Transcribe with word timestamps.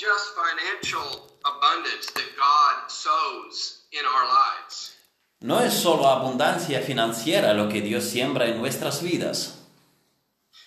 just 0.00 0.32
financial 0.32 1.28
abundance 1.44 2.06
that 2.16 2.28
God 2.32 2.88
sows 2.88 3.84
in 3.92 4.00
our 4.08 4.24
lives. 4.24 4.96
No 5.42 5.60
es 5.60 5.74
solo 5.74 6.08
abundancia 6.08 6.80
financiera 6.80 7.52
lo 7.54 7.68
que 7.68 7.82
Dios 7.82 8.04
siembra 8.04 8.46
en 8.46 8.58
nuestras 8.58 9.02
vidas. 9.02 9.58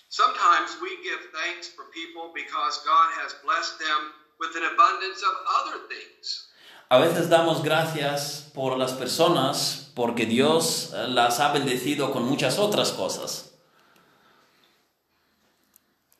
Sometimes 0.08 0.78
we 0.80 0.90
give 1.02 1.18
thanks 1.32 1.66
for 1.68 1.84
people 1.92 2.30
because 2.32 2.78
God 2.86 3.10
has 3.22 3.34
blessed 3.42 3.78
them 3.80 4.12
with 4.38 4.54
an 4.54 4.62
abundance 4.72 5.22
of 5.22 5.34
other 5.58 5.78
things. 5.88 6.50
A 6.90 6.98
veces 7.00 7.28
damos 7.28 7.64
gracias 7.64 8.52
por 8.54 8.78
las 8.78 8.92
personas 8.92 9.90
porque 9.96 10.26
Dios 10.26 10.92
las 11.08 11.40
ha 11.40 11.52
bendecido 11.52 12.12
con 12.12 12.24
muchas 12.24 12.58
otras 12.60 12.92
cosas. 12.92 13.50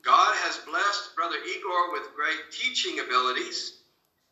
God 0.03 0.35
has 0.45 0.59
blessed 0.67 1.15
With 1.93 2.15
great 2.15 2.51
teaching 2.51 3.01
abilities, 3.01 3.83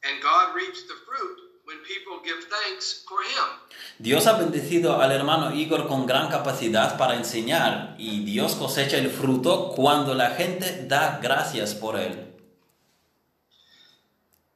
and 0.05 0.23
God 0.23 0.55
reaps 0.55 0.87
the 0.87 0.95
fruit 1.07 1.39
when 1.65 1.79
people 1.83 2.23
give 2.25 2.39
thanks 2.49 3.05
for 3.09 3.19
him. 3.23 3.49
Dios 3.99 4.27
ha 4.27 4.39
bendecido 4.39 5.01
al 5.01 5.11
hermano 5.13 5.55
Igor 5.55 5.87
con 5.89 6.07
gran 6.07 6.29
capacidad 6.29 6.97
para 6.99 7.15
enseñar 7.17 7.97
y 7.99 8.25
Dios 8.25 8.55
cosecha 8.55 8.97
el 8.97 9.11
fruto 9.11 9.73
cuando 9.75 10.15
la 10.15 10.31
gente 10.31 10.87
da 10.87 11.21
gracias 11.23 11.75
por 11.75 11.97
él. 11.97 12.33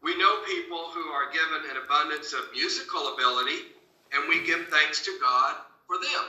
We 0.02 0.14
know 0.14 0.42
people 0.46 0.90
who 0.94 1.10
are 1.12 1.30
given 1.32 1.68
an 1.70 1.76
abundance 1.84 2.32
of 2.32 2.50
musical 2.54 3.14
ability, 3.14 3.74
and 4.12 4.28
we 4.28 4.46
give 4.46 4.68
thanks 4.68 5.02
to 5.02 5.10
God 5.20 5.56
for 5.86 5.98
them. 5.98 6.24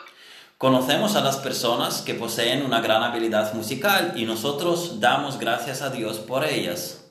Conocemos 0.58 1.16
a 1.16 1.22
las 1.22 1.38
personas 1.38 2.02
que 2.02 2.16
poseen 2.16 2.66
una 2.66 2.82
gran 2.82 3.04
habilidad 3.04 3.54
musical 3.54 4.14
y 4.16 4.26
nosotros 4.26 5.00
damos 5.00 5.38
gracias 5.38 5.84
a 5.84 5.92
Dios 5.92 6.18
por 6.18 6.44
ellas. 6.44 7.04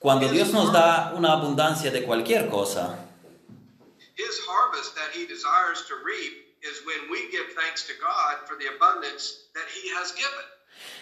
Cuando 0.00 0.28
Dios 0.28 0.52
nos 0.52 0.72
da 0.72 1.12
una 1.14 1.32
abundancia 1.32 1.92
de 1.92 2.02
cualquier 2.02 2.48
cosa, 2.48 2.98
His 4.16 4.40
harvest 4.48 4.96
that 4.96 5.14
He 5.14 5.26
desires 5.26 5.86
to 5.88 5.94
reap 6.04 6.32
is 6.60 6.82
when 6.84 7.08
we 7.08 7.30
give 7.30 7.54
thanks 7.54 7.86
to 7.86 7.94
God 8.00 8.46
for 8.46 8.58
the 8.58 8.66
abundance 8.66 9.48
that 9.54 9.64
He 9.70 9.88
has 9.96 10.12
given. 10.12 10.44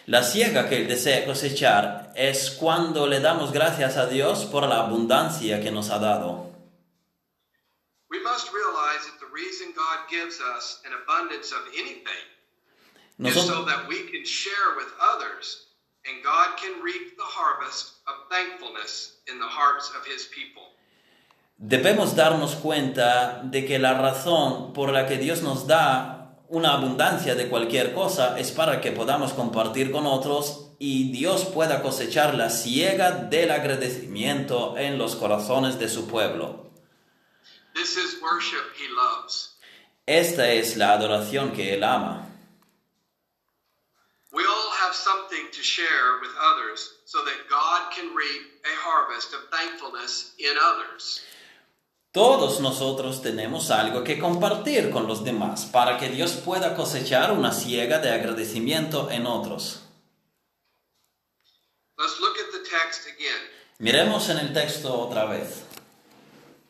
la 0.07 0.23
siega 0.23 0.69
que 0.69 0.77
Él 0.77 0.89
desea 0.89 1.25
cosechar 1.25 2.13
es 2.15 2.51
cuando 2.51 3.07
le 3.07 3.21
damos 3.21 3.53
gracias 3.53 3.97
a 3.97 4.07
Dios 4.07 4.45
por 4.45 4.69
la 4.69 4.81
abundancia 4.81 5.61
que 5.63 5.71
nos 5.71 5.91
ha 5.91 5.99
dado. 5.99 6.48
Nosotros, 13.19 13.67
that 13.67 13.89
we 13.89 14.07
can 14.11 14.25
share 14.25 14.77
with 14.77 14.93
others 15.01 15.67
and 16.07 16.23
God 16.23 16.57
can 16.57 16.81
reap 16.83 17.17
the 17.17 17.25
harvest 17.25 17.95
of 18.07 18.15
thankfulness 18.31 19.19
in 19.27 19.39
the 19.39 19.47
hearts 19.47 19.91
of 19.91 20.07
His 20.07 20.27
people. 20.27 20.69
debemos 21.59 22.15
darnos 22.15 22.55
cuenta 22.55 23.43
de 23.43 23.67
que 23.67 23.79
la 23.79 23.95
razón 23.95 24.73
por 24.73 24.93
la 24.93 25.07
que 25.07 25.19
Dios 25.19 25.43
nos 25.43 25.67
da 25.67 26.37
una 26.49 26.75
abundancia 26.75 27.35
de 27.35 27.49
cualquier 27.49 27.93
cosa 27.93 28.39
es 28.39 28.53
para 28.53 28.81
que 28.81 28.93
podamos 28.93 29.33
compartir 29.33 29.91
con 29.91 30.07
otros 30.07 30.71
y 30.79 31.11
Dios 31.11 31.45
pueda 31.45 31.83
cosechar 31.83 32.37
la 32.37 32.49
siega 32.49 33.11
del 33.11 33.51
agradecimiento 33.51 34.79
en 34.79 34.97
los 34.97 35.17
corazones 35.17 35.79
de 35.79 35.89
su 35.89 36.07
pueblo. 36.07 36.68
This 37.79 37.97
is 37.97 38.21
worship 38.21 38.75
He 38.75 38.89
loves. 38.93 39.55
Esta 40.05 40.51
es 40.51 40.77
la 40.77 40.95
adoración 40.95 41.53
que 41.53 41.75
Él 41.75 41.85
ama. 41.85 42.27
We 44.33 44.43
all 44.43 44.71
have 44.83 44.97
something 44.97 45.47
to 45.53 45.63
share 45.63 46.19
with 46.21 46.33
others 46.43 46.95
so 47.05 47.19
that 47.25 47.49
God 47.49 47.93
can 47.95 48.17
reap 48.17 48.43
a 48.65 48.75
harvest 48.83 49.33
of 49.33 49.49
thankfulness 49.53 50.35
in 50.39 50.57
others. 50.59 51.21
Todos 52.11 52.59
nosotros 52.59 53.23
tenemos 53.23 53.71
algo 53.71 54.03
que 54.03 54.19
compartir 54.19 54.91
con 54.91 55.07
los 55.07 55.23
demás 55.25 55.67
para 55.67 55.99
que 55.99 56.09
Dios 56.09 56.33
pueda 56.45 56.75
cosechar 56.75 57.31
una 57.31 57.53
siega 57.53 58.01
de 58.01 58.11
agradecimiento 58.11 59.09
en 59.09 59.25
otros. 59.25 59.83
Let's 61.97 62.19
look 62.19 62.37
at 62.41 62.51
the 62.51 62.69
text 62.69 63.07
again. 63.07 63.39
Miremos 63.79 64.29
en 64.31 64.39
el 64.39 64.53
texto 64.53 64.93
otra 64.99 65.27
vez. 65.27 65.68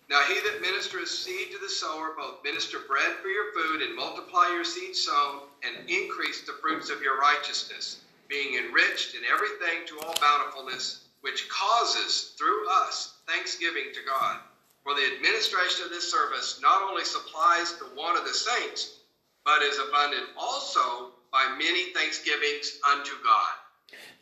Now 0.09 0.23
he 0.23 0.41
that 0.41 0.63
ministereth 0.63 1.07
seed 1.09 1.53
to 1.53 1.59
the 1.59 1.69
sower, 1.69 2.17
both 2.17 2.43
minister 2.43 2.79
bread 2.89 3.17
for 3.21 3.29
your 3.29 3.53
food, 3.53 3.83
and 3.83 3.95
multiply 3.95 4.49
your 4.49 4.65
seed 4.65 4.97
sown, 4.97 5.43
and 5.63 5.89
increase 5.89 6.41
the 6.43 6.57
fruits 6.63 6.89
of 6.89 7.03
your 7.03 7.21
righteousness, 7.21 8.01
being 8.27 8.57
enriched 8.57 9.15
in 9.15 9.21
everything 9.31 9.85
to 9.87 10.01
all 10.01 10.15
bountifulness, 10.21 11.09
which 11.21 11.49
causes 11.51 12.33
through 12.39 12.69
us 12.71 13.17
thanksgiving 13.27 13.93
to 13.93 14.01
God. 14.09 14.39
For 14.83 14.95
the 14.95 15.05
administration 15.05 15.85
of 15.85 15.91
this 15.91 16.11
service 16.11 16.59
not 16.63 16.81
only 16.81 17.05
supplies 17.05 17.77
the 17.77 17.93
want 17.95 18.19
of 18.19 18.25
the 18.25 18.33
saints, 18.33 19.01
but 19.45 19.61
is 19.61 19.79
abundant 19.79 20.25
also 20.39 21.13
by 21.31 21.55
many 21.59 21.93
thanksgivings 21.93 22.81
unto 22.91 23.13
God. 23.23 23.53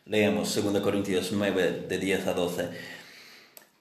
Leemos 0.09 0.53
2 0.53 0.81
Corintios 0.81 1.31
9, 1.31 1.87
de 1.87 1.97
10 1.97 2.27
a 2.27 2.33
12. 2.33 2.75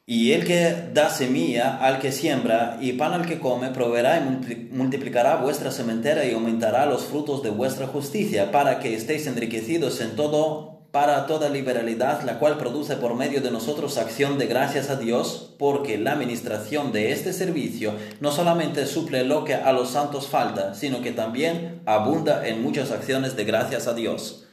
Y 0.08 0.32
el 0.32 0.46
que 0.46 0.90
da 0.92 1.10
semilla 1.10 1.78
al 1.78 1.98
que 1.98 2.12
siembra 2.12 2.78
y 2.80 2.92
pan 2.92 3.12
al 3.12 3.26
que 3.26 3.40
come, 3.40 3.70
proveerá 3.70 4.18
y 4.18 4.20
multipli- 4.20 4.70
multiplicará 4.70 5.34
vuestra 5.36 5.72
sementera 5.72 6.24
y 6.24 6.32
aumentará 6.32 6.86
los 6.86 7.06
frutos 7.06 7.42
de 7.42 7.50
vuestra 7.50 7.88
justicia, 7.88 8.52
para 8.52 8.78
que 8.78 8.94
estéis 8.94 9.26
enriquecidos 9.26 10.00
en 10.00 10.14
todo, 10.14 10.78
para 10.92 11.26
toda 11.26 11.48
liberalidad, 11.48 12.22
la 12.22 12.38
cual 12.38 12.56
produce 12.56 12.94
por 12.94 13.14
medio 13.16 13.40
de 13.40 13.50
nosotros 13.50 13.98
acción 13.98 14.38
de 14.38 14.46
gracias 14.46 14.90
a 14.90 14.96
Dios, 14.96 15.56
porque 15.58 15.98
la 15.98 16.12
administración 16.12 16.92
de 16.92 17.10
este 17.10 17.32
servicio 17.32 17.92
no 18.20 18.30
solamente 18.30 18.86
suple 18.86 19.24
lo 19.24 19.44
que 19.44 19.54
a 19.54 19.72
los 19.72 19.90
santos 19.90 20.28
falta, 20.28 20.74
sino 20.76 21.02
que 21.02 21.10
también 21.10 21.82
abunda 21.84 22.46
en 22.46 22.62
muchas 22.62 22.92
acciones 22.92 23.34
de 23.34 23.44
gracias 23.44 23.88
a 23.88 23.92
Dios. 23.94 24.44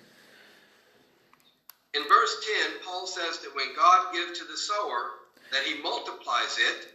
In 1.93 2.01
verse 2.09 2.37
10, 2.41 2.83
Paul 2.83 3.05
says 3.05 3.39
that 3.43 3.53
when 3.55 3.69
God 3.75 4.11
gives 4.11 4.39
to 4.39 4.45
the 4.45 4.57
sower, 4.57 5.21
that 5.53 5.63
he 5.63 5.81
multiplies 5.81 6.57
it 6.57 6.93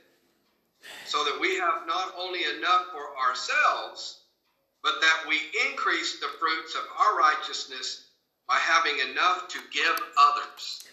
so 1.07 1.25
that 1.25 1.39
we 1.41 1.57
have 1.57 1.87
not 1.87 2.15
only 2.19 2.41
enough 2.59 2.91
for 2.93 3.07
ourselves, 3.17 4.23
but 4.83 5.01
that 5.01 5.29
we 5.29 5.39
increase 5.71 6.21
the 6.21 6.31
fruits 6.39 6.75
of 6.75 6.85
our 6.99 7.19
righteousness 7.19 8.09
by 8.47 8.59
having 8.59 8.99
enough 9.11 9.49
to 9.49 9.59
give 9.71 9.97
others. 10.17 10.85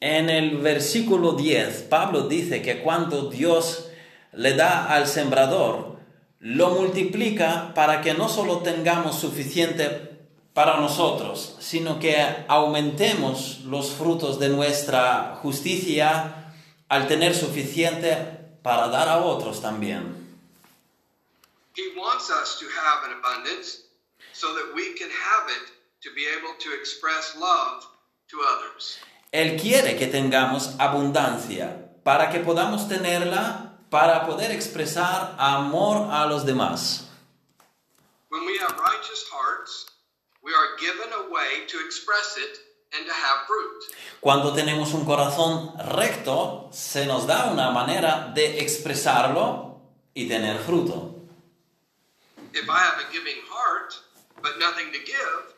En 0.00 0.28
el 0.30 0.58
versículo 0.58 1.36
10, 1.36 1.88
Pablo 1.88 2.28
dice 2.28 2.60
que 2.60 2.82
cuando 2.82 3.30
Dios 3.30 3.88
le 4.32 4.56
da 4.56 4.86
al 4.92 5.06
sembrador, 5.06 5.96
lo 6.40 6.70
multiplica 6.70 7.72
para 7.72 8.02
que 8.02 8.14
no 8.14 8.28
solo 8.28 8.62
tengamos 8.62 9.20
suficiente 9.20 10.11
para 10.54 10.76
nosotros, 10.76 11.56
sino 11.60 11.98
que 11.98 12.44
aumentemos 12.48 13.60
los 13.64 13.92
frutos 13.92 14.38
de 14.38 14.48
nuestra 14.48 15.38
justicia 15.42 16.52
al 16.88 17.08
tener 17.08 17.34
suficiente 17.34 18.16
para 18.62 18.88
dar 18.88 19.08
a 19.08 19.18
otros 19.18 19.60
también. 19.62 20.20
He 21.74 21.96
wants 21.96 22.28
us 22.28 22.58
to 22.58 22.66
have 22.66 23.10
an 23.10 23.18
abundance 23.18 23.84
so 24.32 24.54
that 24.54 24.74
we 24.74 24.92
can 24.98 25.08
have 25.08 25.48
it 25.48 25.72
to 26.02 26.10
be 26.14 26.26
able 26.26 26.54
to 26.58 26.74
express 26.78 27.34
love 27.34 27.86
to 28.28 28.38
others. 28.40 28.98
Él 29.32 29.58
quiere 29.58 29.96
que 29.96 30.06
tengamos 30.06 30.74
abundancia 30.78 31.88
para 32.04 32.30
que 32.30 32.40
podamos 32.40 32.88
tenerla 32.88 33.78
para 33.88 34.26
poder 34.26 34.50
expresar 34.50 35.34
amor 35.38 36.08
a 36.12 36.26
los 36.26 36.44
demás. 36.44 37.08
When 38.28 38.44
we 38.44 38.58
have 38.58 38.78
righteous 38.78 39.24
hearts, 39.30 39.81
Cuando 44.20 44.52
tenemos 44.52 44.92
un 44.94 45.04
corazón 45.04 45.72
recto, 45.96 46.68
se 46.72 47.06
nos 47.06 47.26
da 47.26 47.50
una 47.52 47.70
manera 47.70 48.30
de 48.34 48.60
expresarlo 48.60 49.80
y 50.14 50.28
tener 50.28 50.58
fruto. 50.58 51.14
If 52.54 52.68
I 52.68 52.78
have 52.78 53.00
a 53.00 53.10
giving 53.10 53.40
heart, 53.48 53.94
but 54.42 54.58
nothing 54.58 54.92
to 54.92 54.98
give, 54.98 55.54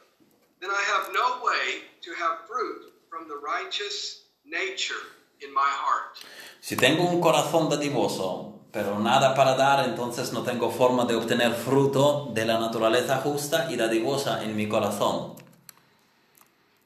then 0.60 0.70
I 0.70 0.82
have 0.92 1.12
no 1.12 1.44
way 1.44 1.82
to 2.02 2.12
have 2.14 2.46
fruit 2.46 2.92
from 3.10 3.26
the 3.28 3.37
righteous 3.37 4.22
nature 4.44 5.02
in 5.40 5.52
my 5.52 5.69
heart. 5.69 6.19
Si 6.60 6.76
tengo 6.76 7.02
un 7.04 7.20
corazón 7.20 7.69
dadivoso, 7.69 8.53
pero 8.75 8.99
nada 8.99 9.37
para 9.37 9.55
dar, 9.55 9.85
entonces 9.85 10.32
no 10.32 10.43
tengo 10.43 10.69
forma 10.69 11.05
de 11.05 11.15
obtener 11.15 11.55
fruto 11.55 12.29
de 12.32 12.44
la 12.44 12.59
naturaleza 12.59 13.19
justa 13.19 13.71
y 13.71 13.76
dadivosa 13.76 14.43
en 14.43 14.56
mi 14.56 14.69
corazón. 14.69 15.37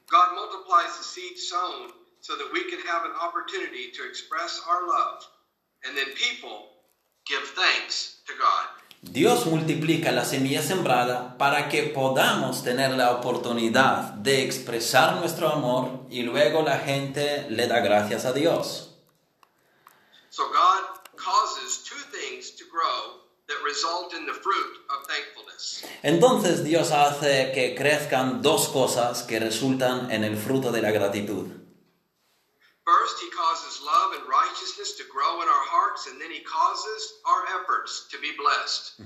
God 0.07 0.35
multiplies 0.35 0.95
the 0.99 1.03
seed 1.03 1.35
sown 1.37 1.91
so 2.21 2.37
that 2.37 2.45
we 2.53 2.61
can 2.69 2.79
have 2.87 3.05
an 3.05 3.15
opportunity 3.19 3.91
to 3.91 4.03
express 4.07 4.61
our 4.69 4.85
love, 4.85 5.25
and 5.83 5.97
then 5.97 6.13
people 6.13 6.69
give 7.25 7.41
thanks 7.55 8.21
to 8.27 8.33
God. 8.37 8.69
Dios 9.01 9.47
multiplica 9.47 10.11
la 10.11 10.25
semilla 10.25 10.61
sembrada 10.61 11.37
para 11.39 11.69
que 11.69 11.83
podamos 11.83 12.63
tener 12.63 12.91
la 12.91 13.13
oportunidad 13.13 14.13
de 14.13 14.43
expresar 14.43 15.15
nuestro 15.15 15.49
amor 15.49 16.05
y 16.11 16.21
luego 16.21 16.61
la 16.61 16.77
gente 16.79 17.47
le 17.49 17.67
da 17.67 17.79
gracias 17.79 18.25
a 18.25 18.33
Dios. 18.33 18.93
So 20.29 20.43
God 20.49 20.99
causes 21.15 21.58
Entonces 26.03 26.63
Dios 26.63 26.91
hace 26.91 27.51
que 27.53 27.75
crezcan 27.75 28.41
dos 28.41 28.69
cosas 28.69 29.23
que 29.23 29.39
resultan 29.39 30.11
en 30.11 30.23
el 30.23 30.37
fruto 30.37 30.71
de 30.71 30.81
la 30.81 30.91
gratitud. 30.91 31.47
First, 32.85 33.21
He 33.21 33.29
causes 33.29 33.81
love 33.81 34.13
and 34.17 34.27
righteousness 34.27 34.95
to 34.97 35.03
grow 35.11 35.41
in 35.43 35.47
our 35.47 35.65
hearts, 35.69 36.07
and 36.07 36.19
then 36.19 36.31
He 36.31 36.43
causes 36.43 37.21
our 37.25 37.43
efforts 37.59 38.07
to 38.09 38.17
be 38.19 38.31
blessed. 38.37 38.99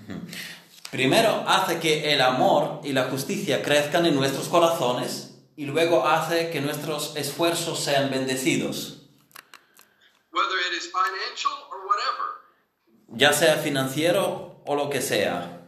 Primero 0.91 1.43
hace 1.47 1.79
que 1.79 2.13
el 2.13 2.21
amor 2.21 2.79
y 2.83 2.93
la 2.93 3.09
justicia 3.09 3.63
crezcan 3.63 4.05
en 4.05 4.15
nuestros 4.15 4.47
corazones 4.47 5.31
y 5.57 5.65
luego 5.65 6.07
hace 6.07 6.51
que 6.51 6.61
nuestros 6.61 7.15
esfuerzos 7.15 7.79
sean 7.79 8.09
bendecidos, 8.11 8.99
Whether 10.31 10.57
it 10.67 10.73
is 10.73 10.89
financial 10.89 11.62
ya 13.15 13.33
sea 13.33 13.57
financiero 13.57 14.61
o 14.65 14.75
lo 14.75 14.89
que 14.89 15.01
sea. 15.01 15.63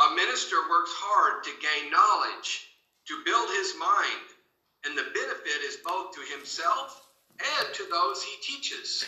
a 0.00 0.14
minister 0.14 0.56
works 0.70 0.94
hard 0.94 1.42
to 1.42 1.50
gain 1.58 1.90
knowledge, 1.90 2.70
to 3.06 3.14
build 3.24 3.50
his 3.58 3.74
mind, 3.74 4.26
and 4.84 4.96
the 4.96 5.10
benefit 5.10 5.60
is 5.66 5.76
both 5.82 6.14
to 6.14 6.22
himself 6.34 7.02
and 7.38 7.74
to 7.74 7.82
those 7.90 8.22
he 8.22 8.38
teaches. 8.40 9.06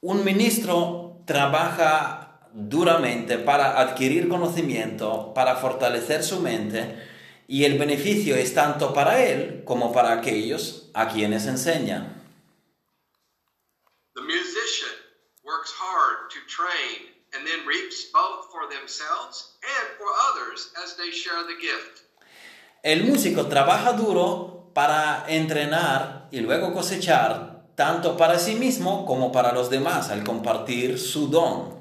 Un 0.00 0.24
ministro 0.24 1.20
trabaja 1.26 2.40
duramente 2.54 3.38
para 3.38 3.80
adquirir 3.80 4.28
conocimiento, 4.28 5.32
para 5.34 5.56
fortalecer 5.56 6.22
su 6.22 6.40
mente, 6.40 6.96
y 7.46 7.64
el 7.64 7.78
beneficio 7.78 8.34
es 8.36 8.54
tanto 8.54 8.94
para 8.94 9.22
él 9.22 9.62
como 9.66 9.92
para 9.92 10.12
aquellos 10.12 10.90
a 10.94 11.08
quienes 11.08 11.46
enseña. 11.46 12.16
The 14.14 14.22
musician 14.22 14.94
works 15.44 15.72
hard 15.72 16.30
to 16.30 16.38
train 16.54 17.10
and 17.34 17.42
then 17.46 17.66
reaps 17.66 18.06
both 18.12 18.46
for 18.52 18.70
themselves 18.70 19.58
and 19.62 19.86
for 19.98 20.06
others 20.30 20.70
as 20.82 20.94
they 20.96 21.10
share 21.10 21.42
the 21.50 21.58
gift. 21.58 22.02
El 22.82 23.04
músico 23.04 23.46
trabaja 23.48 23.92
duro 23.92 24.70
para 24.74 25.24
entrenar 25.28 26.28
y 26.30 26.40
luego 26.40 26.72
cosechar, 26.72 27.64
tanto 27.74 28.16
para 28.16 28.38
sí 28.38 28.54
mismo 28.54 29.06
como 29.06 29.32
para 29.32 29.52
los 29.52 29.70
demás 29.70 30.10
al 30.10 30.22
compartir 30.22 30.98
su 30.98 31.28
don. 31.28 31.74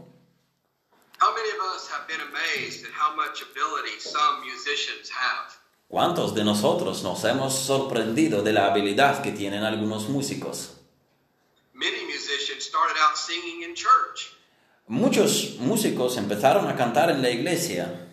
How 1.20 1.34
many 1.34 1.50
of 1.52 1.76
us 1.76 1.88
have 1.90 2.08
been 2.08 2.22
amazed 2.22 2.86
at 2.86 2.92
how 2.94 3.16
much 3.16 3.42
ability 3.42 4.00
some 4.00 4.42
musicians 4.42 5.10
have? 5.12 5.54
¿Cuántos 5.88 6.34
de 6.34 6.44
nosotros 6.44 7.04
nos 7.04 7.24
hemos 7.24 7.54
sorprendido 7.54 8.42
de 8.42 8.54
la 8.54 8.66
habilidad 8.66 9.22
que 9.22 9.32
tienen 9.32 9.64
algunos 9.64 10.10
músicos? 10.10 10.72
Many 11.74 12.06
musicians 12.06 12.64
started 12.66 12.98
out 12.98 13.16
singing 13.18 13.64
in 13.64 13.76
church 13.76 14.33
Muchos 14.88 15.56
músicos 15.60 16.18
empezaron 16.18 16.68
a 16.68 16.76
cantar 16.76 17.10
en 17.10 17.22
la 17.22 17.30
iglesia 17.30 18.04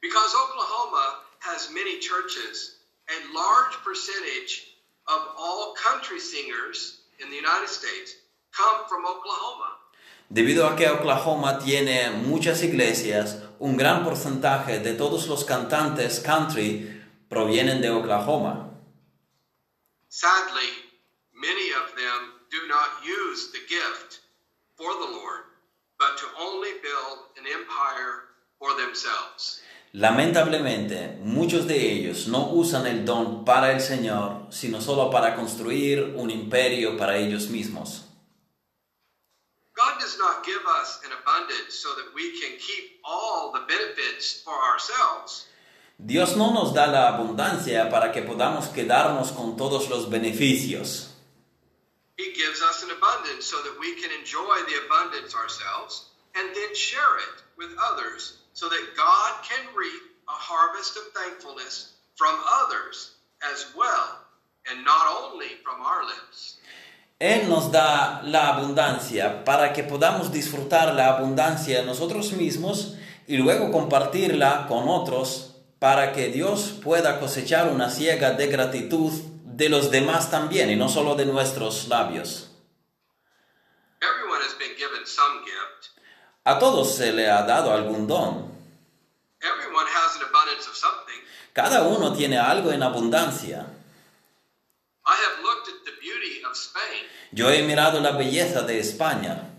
because 0.00 0.34
Oklahoma 0.34 1.20
has 1.40 1.70
many 1.72 1.98
churches. 1.98 2.76
A 3.08 3.18
large 3.34 3.74
percentage 3.84 4.78
of 5.08 5.20
all 5.36 5.74
country 5.74 6.20
singers 6.20 7.00
in 7.20 7.28
the 7.30 7.36
United 7.36 7.68
States 7.68 8.16
come 8.52 8.86
from 8.88 9.04
Oklahoma. 9.04 9.80
Debido 10.30 10.66
a 10.66 10.76
que 10.76 10.88
Oklahoma 10.88 11.58
tiene 11.58 12.10
muchas 12.10 12.62
iglesias, 12.62 13.42
un 13.58 13.76
gran 13.76 14.04
porcentaje 14.04 14.78
de 14.78 14.94
todos 14.94 15.26
los 15.28 15.44
cantantes 15.44 16.20
country 16.20 17.02
provienen 17.28 17.82
de 17.82 17.90
Oklahoma. 17.90 18.70
Sadly, 20.08 20.70
many 21.34 21.72
of 21.72 21.94
them 21.94 22.32
do 22.50 22.66
not 22.68 23.04
use 23.04 23.52
the 23.52 23.60
gift 23.68 24.20
for 24.76 24.92
the 24.94 25.12
Lord, 25.12 25.44
but 25.98 26.16
to 26.18 26.26
only 26.40 26.70
build 26.82 27.30
an 27.38 27.46
empire 27.46 28.34
for 28.58 28.74
themselves. 28.76 29.60
Lamentablemente, 29.92 31.18
muchos 31.22 31.68
de 31.68 31.92
ellos 31.92 32.26
no 32.26 32.50
usan 32.50 32.86
el 32.86 33.04
don 33.04 33.44
para 33.44 33.70
el 33.70 33.80
Señor, 33.80 34.48
sino 34.50 34.80
solo 34.80 35.08
para 35.08 35.36
construir 35.36 36.14
un 36.16 36.30
imperio 36.30 36.96
para 36.96 37.16
ellos 37.16 37.48
mismos. 37.48 38.02
God 39.76 40.00
does 40.00 40.18
not 40.18 40.44
give 40.44 40.62
us 40.80 41.00
an 41.04 41.12
abundance 41.12 41.74
so 41.74 41.94
that 41.94 42.12
we 42.14 42.32
can 42.40 42.58
keep 42.58 43.00
all 43.04 43.52
the 43.52 43.60
benefits 43.66 44.42
for 44.42 44.54
ourselves. 44.54 45.46
Dios 45.98 46.36
no 46.36 46.52
nos 46.52 46.74
da 46.74 46.88
la 46.88 47.08
abundancia 47.08 47.88
para 47.88 48.10
que 48.10 48.22
podamos 48.22 48.66
quedarnos 48.68 49.30
con 49.30 49.56
todos 49.56 49.88
los 49.88 50.10
beneficios. 50.10 51.13
He 52.16 52.32
gives 52.32 52.62
us 52.62 52.82
an 52.82 52.90
abundance 52.90 53.44
so 53.44 53.56
that 53.62 53.76
we 53.80 53.94
can 54.00 54.10
enjoy 54.20 54.56
the 54.68 54.86
abundance 54.86 55.34
ourselves 55.34 56.10
and 56.36 56.54
then 56.54 56.74
share 56.74 57.18
it 57.26 57.42
with 57.58 57.74
others 57.90 58.38
so 58.52 58.68
that 58.68 58.94
God 58.96 59.42
can 59.42 59.74
reap 59.74 60.02
a 60.28 60.38
harvest 60.38 60.96
of 60.96 61.10
thankfulness 61.12 61.94
from 62.14 62.38
others 62.62 63.18
as 63.42 63.66
well 63.76 64.24
and 64.70 64.84
not 64.84 65.06
only 65.10 65.58
from 65.64 65.80
our 65.82 66.04
lips. 66.04 66.58
Él 67.18 67.48
nos 67.48 67.70
da 67.70 68.22
la 68.24 68.48
abundancia 68.48 69.44
para 69.44 69.72
que 69.72 69.84
podamos 69.84 70.32
disfrutar 70.32 70.94
la 70.94 71.16
abundancia 71.16 71.82
nosotros 71.82 72.32
mismos 72.32 72.96
y 73.26 73.36
luego 73.36 73.70
compartirla 73.70 74.66
con 74.68 74.88
otros 74.88 75.54
para 75.78 76.12
que 76.12 76.28
Dios 76.28 76.74
pueda 76.82 77.20
cosechar 77.20 77.68
una 77.68 77.90
siega 77.90 78.32
de 78.32 78.48
gratitud 78.48 79.12
de 79.56 79.68
los 79.68 79.90
demás 79.90 80.30
también 80.30 80.70
y 80.70 80.76
no 80.76 80.88
solo 80.88 81.14
de 81.14 81.26
nuestros 81.26 81.88
labios. 81.88 82.50
Everyone 84.00 84.40
has 84.42 84.54
been 84.58 84.76
given 84.76 85.06
some 85.06 85.44
gift. 85.44 85.90
A 86.44 86.58
todos 86.58 86.94
se 86.96 87.12
le 87.12 87.30
ha 87.30 87.42
dado 87.42 87.72
algún 87.72 88.06
don. 88.06 88.52
Everyone 89.40 89.86
has 89.86 90.16
an 90.16 90.22
abundance 90.28 90.68
of 90.68 90.76
something. 90.76 91.20
Cada 91.52 91.84
uno 91.84 92.12
tiene 92.12 92.38
algo 92.38 92.72
en 92.72 92.82
abundancia. 92.82 93.66
I 95.06 95.16
have 95.24 95.42
looked 95.42 95.68
at 95.68 95.84
the 95.84 95.92
beauty 96.00 96.42
of 96.44 96.56
Spain. 96.56 97.04
Yo 97.32 97.48
he 97.50 97.62
mirado 97.62 98.00
la 98.00 98.12
belleza 98.12 98.62
de 98.62 98.80
España. 98.80 99.50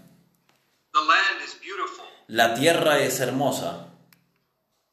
The 0.94 1.00
land 1.00 1.42
is 1.44 1.56
beautiful. 1.62 2.06
La 2.28 2.54
tierra 2.54 3.00
es 3.00 3.20
hermosa. 3.20 3.88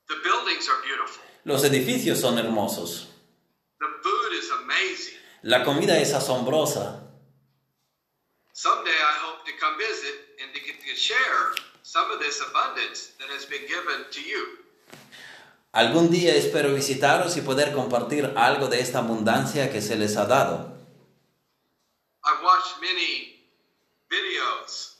The 0.06 0.14
buildings 0.22 0.68
are 0.68 0.80
beautiful. 0.86 1.22
Los 1.44 1.64
edificios 1.64 2.20
son 2.20 2.38
hermosos. 2.38 3.08
The 3.08 3.08
food 3.08 3.08
is 3.08 3.08
amazing. 3.08 3.71
La 5.42 5.64
comida 5.64 5.98
es 5.98 6.14
asombrosa. 6.14 7.02
Someday 8.52 8.92
I 8.92 9.14
hope 9.24 9.44
to 9.44 9.52
come 9.58 9.76
visit 9.76 10.38
and 10.40 10.54
to 10.54 10.60
get 10.60 10.78
to 10.80 10.94
share 10.94 11.52
some 11.82 12.12
of 12.12 12.20
this 12.20 12.40
abundance 12.40 13.10
that 13.18 13.28
has 13.28 13.44
been 13.46 13.66
given 13.66 14.06
to 14.12 14.20
you. 14.20 14.58
Algún 15.72 16.10
día 16.10 16.36
espero 16.36 16.72
visitaros 16.74 17.36
y 17.36 17.40
poder 17.40 17.72
compartir 17.72 18.32
algo 18.36 18.68
de 18.68 18.78
esta 18.78 19.00
abundancia 19.00 19.72
que 19.72 19.80
se 19.80 19.96
les 19.96 20.16
ha 20.16 20.26
dado. 20.26 20.70
I've 22.24 22.44
watched 22.44 22.80
many 22.80 23.40
videos 24.08 24.98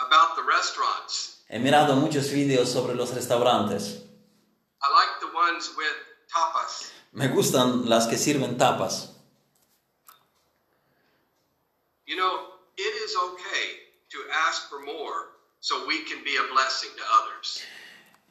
about 0.00 0.34
the 0.34 0.42
restaurants. 0.42 1.44
He 1.48 1.60
mirado 1.60 1.94
muchos 1.94 2.32
vídeos 2.32 2.68
sobre 2.68 2.96
los 2.96 3.14
restaurantes. 3.14 4.02
I 4.82 4.90
like 4.90 5.20
the 5.20 5.32
ones 5.36 5.70
with 5.76 5.94
tapas. 6.32 6.97
Me 7.12 7.28
gustan 7.28 7.88
las 7.88 8.06
que 8.06 8.16
sirven 8.16 8.58
tapas. 8.58 9.14
You 12.06 12.16
know, 12.16 12.54
it 12.76 12.94
is 13.04 13.14
okay 13.16 13.88
to 14.10 14.18
ask 14.48 14.68
for 14.68 14.80
more 14.80 15.36
so 15.60 15.86
we 15.86 16.04
can 16.04 16.22
be 16.24 16.36
a 16.36 16.52
blessing 16.52 16.90
to 16.96 17.04
others. 17.20 17.62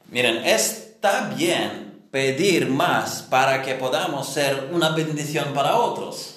Miren, 0.10 0.46
está 0.46 1.36
bien 1.36 2.08
pedir 2.12 2.70
más 2.70 3.22
para 3.30 3.62
que 3.62 3.76
podamos 3.76 4.34
ser 4.34 4.70
una 4.72 4.90
bendición 4.96 5.54
para 5.54 5.76
otros. 5.76 6.34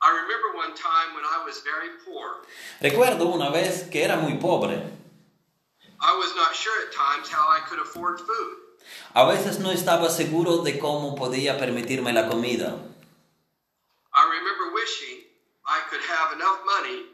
I 0.00 0.10
remember 0.10 0.56
one 0.56 0.74
time 0.74 1.14
when 1.14 1.24
I 1.24 1.44
was 1.44 1.62
very 1.62 1.90
poor. 2.04 2.42
Recuerdo 2.80 3.26
una 3.32 3.50
vez 3.50 3.88
que 3.90 4.02
era 4.02 4.16
muy 4.16 4.38
pobre. 4.38 4.80
I 6.00 6.16
was 6.16 6.34
not 6.34 6.54
sure 6.54 6.74
at 6.86 6.92
times 6.92 7.28
how 7.28 7.48
I 7.48 7.60
could 7.68 7.80
afford 7.80 8.20
food. 8.20 8.61
A 9.14 9.24
veces 9.24 9.58
no 9.58 9.70
estaba 9.70 10.08
seguro 10.08 10.58
de 10.58 10.78
cómo 10.78 11.14
podía 11.14 11.58
permitirme 11.58 12.14
la 12.14 12.28
comida. 12.28 12.78
I 14.14 14.24
remember 14.24 14.72
wishing 14.74 15.26
I 15.66 15.80
could 15.90 16.00
have 16.00 16.32
enough 16.34 16.64
money 16.64 17.06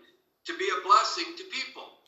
to 0.46 0.52
be 0.56 0.66
a 0.70 0.80
blessing 0.86 1.34
to 1.36 1.44
people. 1.50 1.98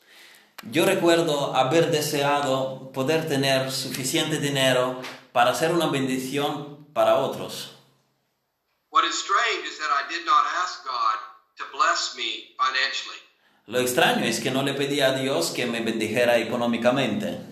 Yo 0.71 0.85
recuerdo 0.85 1.55
haber 1.55 1.91
deseado 1.91 2.91
poder 2.93 3.27
tener 3.27 3.69
suficiente 3.71 4.39
dinero 4.39 5.01
para 5.33 5.53
ser 5.55 5.73
una 5.73 5.87
bendición 5.87 6.87
para 6.93 7.17
otros. 7.17 7.75
What 8.91 9.03
is 9.03 9.15
strange 9.15 9.67
is 9.67 9.77
that 9.79 9.89
I 9.91 10.07
did 10.09 10.25
not 10.25 10.45
ask 10.63 10.85
God 10.85 11.19
to 11.57 11.65
bless 11.73 12.15
me 12.15 12.55
financially. 12.57 13.19
Lo 13.67 13.79
extraño 13.79 14.23
es 14.23 14.39
que 14.39 14.51
no 14.51 14.63
le 14.63 14.73
pedí 14.73 15.01
a 15.01 15.13
Dios 15.13 15.51
que 15.51 15.65
me 15.65 15.81
bendijera 15.81 16.37
económicamente. 16.37 17.50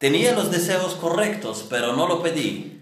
Tenía 0.00 0.32
los 0.32 0.50
deseos 0.50 0.94
correctos, 0.94 1.66
pero 1.68 1.92
no 1.94 2.08
lo 2.08 2.22
pedí. 2.22 2.80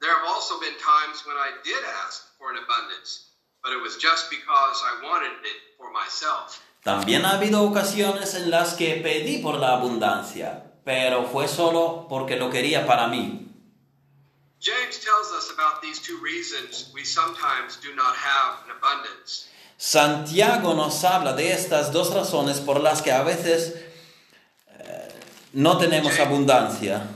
There 0.00 0.10
have 0.10 0.26
also 0.26 0.58
been 0.60 0.74
times 0.78 1.26
when 1.26 1.36
I 1.36 1.50
did 1.62 1.84
ask 2.06 2.24
for 2.38 2.50
an 2.50 2.56
abundance, 2.56 3.34
but 3.62 3.72
it 3.72 3.82
was 3.82 3.98
just 3.98 4.30
because 4.30 4.80
I 4.82 5.04
wanted 5.04 5.44
it 5.44 5.76
for 5.76 5.92
myself. 5.92 6.58
También 6.82 7.26
ha 7.26 7.32
habido 7.32 7.62
ocasiones 7.64 8.34
en 8.34 8.50
las 8.50 8.74
que 8.74 9.02
pedí 9.02 9.42
por 9.42 9.58
la 9.58 9.74
abundancia, 9.74 10.72
pero 10.86 11.24
fue 11.24 11.48
solo 11.48 12.06
porque 12.08 12.36
lo 12.36 12.48
quería 12.48 12.86
para 12.86 13.08
mí. 13.08 13.44
James 14.60 14.98
tells 15.04 15.30
us 15.36 15.50
about 15.50 15.82
these 15.82 16.00
two 16.00 16.18
reasons 16.22 16.90
we 16.94 17.04
sometimes 17.04 17.76
do 17.76 17.94
not 17.94 18.16
have 18.16 18.64
an 18.64 18.70
abundance. 18.70 19.48
Santiago 19.78 20.74
nos 20.74 21.04
habla 21.04 21.34
de 21.34 21.52
estas 21.52 21.92
dos 21.92 22.12
razones 22.12 22.58
por 22.58 22.80
las 22.80 23.00
que 23.00 23.12
a 23.12 23.22
veces 23.22 23.74
eh, 24.66 25.08
no 25.52 25.78
tenemos 25.78 26.18
abundancia. 26.18 27.06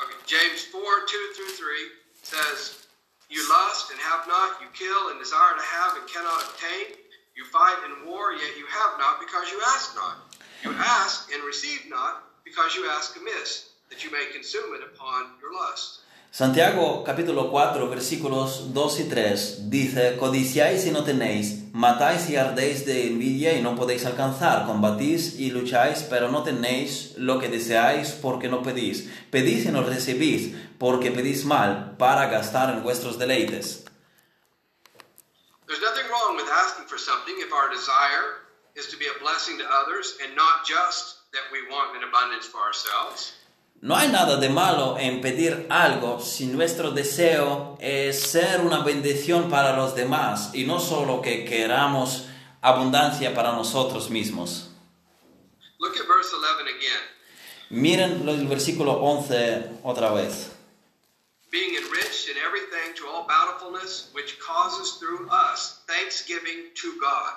Okay, 0.00 0.16
James 0.26 0.68
4 0.72 0.80
2 0.80 1.36
through 1.36 1.52
3 1.52 1.92
says, 2.22 2.88
You 3.28 3.44
lust 3.46 3.92
and 3.92 4.00
have 4.00 4.26
not, 4.26 4.56
you 4.62 4.68
kill 4.72 5.10
and 5.10 5.20
desire 5.20 5.54
to 5.56 5.66
have 5.76 6.00
and 6.00 6.08
cannot 6.08 6.40
obtain. 6.48 6.96
You 7.36 7.44
fight 7.44 7.76
and 7.84 8.08
war, 8.08 8.32
yet 8.32 8.56
you 8.56 8.64
have 8.64 8.98
not 8.98 9.20
because 9.20 9.52
you 9.52 9.60
ask 9.76 9.94
not. 9.94 10.24
You 10.64 10.72
ask 10.72 11.30
and 11.34 11.44
receive 11.44 11.84
not 11.90 12.24
because 12.44 12.74
you 12.76 12.88
ask 12.88 13.14
amiss, 13.20 13.76
that 13.90 14.02
you 14.02 14.10
may 14.10 14.24
consume 14.32 14.74
it 14.74 14.80
upon 14.82 15.36
your 15.38 15.52
lust. 15.52 16.00
Santiago 16.38 17.02
capítulo 17.02 17.50
4 17.50 17.88
versículos 17.88 18.72
2 18.72 19.00
y 19.00 19.08
3 19.08 19.70
dice, 19.70 20.16
codiciáis 20.16 20.86
y 20.86 20.92
no 20.92 21.02
tenéis, 21.02 21.64
matáis 21.72 22.30
y 22.30 22.36
ardéis 22.36 22.86
de 22.86 23.08
envidia 23.08 23.54
y 23.54 23.60
no 23.60 23.74
podéis 23.74 24.06
alcanzar, 24.06 24.64
combatís 24.64 25.34
y 25.34 25.50
lucháis, 25.50 26.04
pero 26.04 26.28
no 26.28 26.44
tenéis 26.44 27.14
lo 27.16 27.40
que 27.40 27.48
deseáis 27.48 28.12
porque 28.12 28.46
no 28.46 28.62
pedís, 28.62 29.10
pedís 29.32 29.66
y 29.66 29.72
no 29.72 29.82
recibís, 29.82 30.54
porque 30.78 31.10
pedís 31.10 31.44
mal 31.44 31.96
para 31.98 32.28
gastar 32.28 32.70
en 32.70 32.84
vuestros 32.84 33.18
deleites. 33.18 33.84
There's 35.66 35.82
nothing 35.82 36.06
wrong 36.08 36.36
with 36.36 36.46
asking 36.46 36.86
for 36.86 37.00
something 37.00 37.34
if 37.40 37.52
our 37.52 37.68
desire 37.68 38.46
is 38.76 38.86
to 38.92 38.96
be 38.96 39.06
a 39.10 39.18
blessing 39.20 39.58
to 39.58 39.64
others 39.66 40.16
and 40.22 40.36
not 40.36 40.64
just 40.64 41.18
that 41.32 41.50
we 41.50 41.66
want 41.66 41.96
an 41.96 42.06
abundance 42.06 42.46
for 42.46 42.60
ourselves. 42.62 43.34
No 43.80 43.96
hay 43.96 44.08
nada 44.08 44.36
de 44.36 44.48
malo 44.48 44.96
en 44.98 45.20
pedir 45.20 45.66
algo 45.70 46.20
si 46.20 46.46
nuestro 46.46 46.90
deseo 46.90 47.76
es 47.80 48.20
ser 48.20 48.60
una 48.60 48.80
bendición 48.80 49.48
para 49.48 49.76
los 49.76 49.94
demás 49.94 50.50
y 50.52 50.64
no 50.64 50.80
solo 50.80 51.22
que 51.22 51.44
queramos 51.44 52.26
abundancia 52.60 53.34
para 53.34 53.52
nosotros 53.52 54.10
mismos. 54.10 54.70
Look 55.78 55.92
at 55.96 56.08
verse 56.08 56.34
11 56.34 56.68
again. 56.76 57.02
Miren 57.70 58.28
el 58.28 58.48
versículo 58.48 58.94
11 59.00 59.80
otra 59.84 60.10
vez. 60.12 60.58
being 61.50 61.76
enriched 61.76 62.28
in 62.28 62.36
everything 62.44 62.94
to 62.96 63.06
all 63.06 63.26
bountifulness, 63.26 64.10
which 64.12 64.38
causes 64.38 64.98
through 65.00 65.28
us 65.30 65.82
thanksgiving 65.86 66.68
to 66.74 66.92
God. 67.00 67.32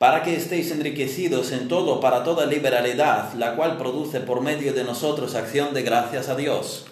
Para 0.00 0.22
que 0.22 0.34
estéis 0.34 0.70
enriquecidos 0.70 1.52
en 1.52 1.68
todo 1.68 2.00
para 2.00 2.24
toda 2.24 2.46
liberalidad, 2.46 3.34
la 3.34 3.54
cual 3.54 3.76
produce 3.76 4.20
por 4.20 4.40
medio 4.40 4.72
de 4.72 4.82
nosotros 4.82 5.34
acción 5.34 5.74
de 5.74 5.82
gracias 5.82 6.30
a 6.30 6.36
Dios. 6.36 6.86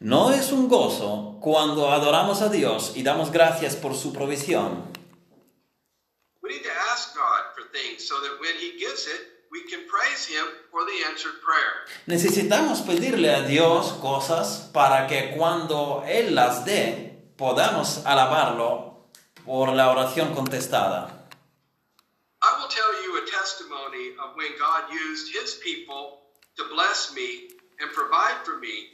¿No 0.00 0.30
es 0.30 0.52
un 0.52 0.68
gozo 0.70 1.36
cuando 1.42 1.90
adoramos 1.92 2.40
a 2.40 2.48
Dios 2.48 2.92
y 2.96 3.02
damos 3.02 3.30
gracias 3.30 3.76
por 3.76 3.94
su 3.94 4.14
provisión? 4.14 4.90
We 6.40 6.48
need 6.48 6.62
to 6.62 6.72
ask 6.90 7.14
God 7.14 7.52
for 7.54 7.70
things 7.72 8.08
so 8.08 8.14
that 8.22 8.40
when 8.40 8.56
He 8.56 8.78
gives 8.78 9.06
it, 9.06 9.33
we 9.54 9.62
can 9.70 9.86
praise 9.86 10.26
Him 10.26 10.46
for 10.72 10.82
the 10.84 10.98
answered 11.08 11.38
prayer. 11.40 11.86
Necesitamos 12.06 12.82
pedirle 12.82 13.30
a 13.30 13.46
Dios 13.46 13.92
cosas 14.02 14.68
para 14.72 15.06
que 15.06 15.36
cuando 15.38 16.02
Él 16.06 16.34
las 16.34 16.64
dé 16.64 17.22
podamos 17.38 18.04
alabarlo 18.04 19.06
por 19.46 19.72
la 19.72 19.90
oración 19.90 20.34
contestada. 20.34 21.08
I 22.42 22.58
will 22.58 22.68
tell 22.68 22.92
you 23.04 23.22
a 23.22 23.30
testimony 23.30 24.16
of 24.20 24.34
when 24.34 24.58
God 24.58 24.92
used 24.92 25.32
His 25.32 25.54
people 25.62 26.18
to 26.56 26.64
bless 26.74 27.14
me 27.14 27.54
and 27.80 27.90
provide 27.92 28.44
for 28.44 28.58
me. 28.58 28.90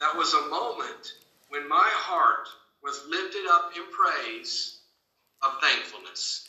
That 0.00 0.16
was 0.16 0.34
a 0.34 0.48
moment 0.48 1.14
when 1.50 1.68
my 1.68 1.88
heart 2.08 2.48
was 2.82 3.06
lifted 3.08 3.46
up 3.48 3.70
in 3.76 3.84
praise 3.94 4.80
of 5.42 5.52
thankfulness. 5.60 6.48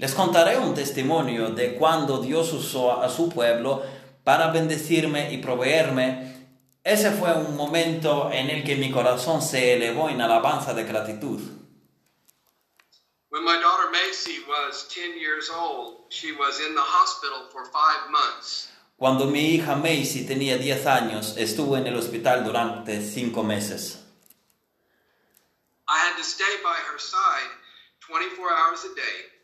Les 0.00 0.14
contaré 0.14 0.56
un 0.56 0.74
testimonio 0.74 1.50
de 1.50 1.74
cuando 1.74 2.22
Dios 2.22 2.54
usó 2.54 3.02
a 3.02 3.10
su 3.10 3.28
pueblo 3.28 3.82
para 4.24 4.50
bendecirme 4.50 5.30
y 5.30 5.36
proveerme. 5.42 6.48
Ese 6.82 7.10
fue 7.10 7.34
un 7.34 7.54
momento 7.54 8.30
en 8.32 8.48
el 8.48 8.64
que 8.64 8.76
mi 8.76 8.90
corazón 8.90 9.42
se 9.42 9.74
elevó 9.74 10.08
en 10.08 10.22
alabanza 10.22 10.72
de 10.72 10.84
gratitud. 10.84 11.38
When 13.28 13.44
my 13.44 13.60
daughter 13.60 13.90
Macy 13.92 14.38
was 14.48 14.88
10 14.88 15.20
years 15.20 15.50
old, 15.50 16.08
she 16.08 16.32
was 16.32 16.58
in 16.66 16.74
the 16.74 16.80
hospital 16.80 17.50
for 17.52 17.66
five 17.66 18.10
months. 18.10 18.70
Cuando 18.96 19.26
mi 19.26 19.54
hija 19.54 19.76
Macy 19.76 20.24
tenía 20.26 20.56
10 20.56 20.86
años, 20.86 21.36
estuvo 21.36 21.76
en 21.76 21.86
el 21.86 21.98
hospital 21.98 22.42
durante 22.42 23.02
5 23.02 23.42
meses. 23.42 23.98
I 25.86 25.98
had 25.98 26.16
to 26.16 26.24
stay 26.24 26.56
by 26.64 26.78
her 26.90 26.98
side 26.98 27.52
24 28.08 28.48
hours 28.50 28.86
a 28.86 28.94
day 28.94 29.39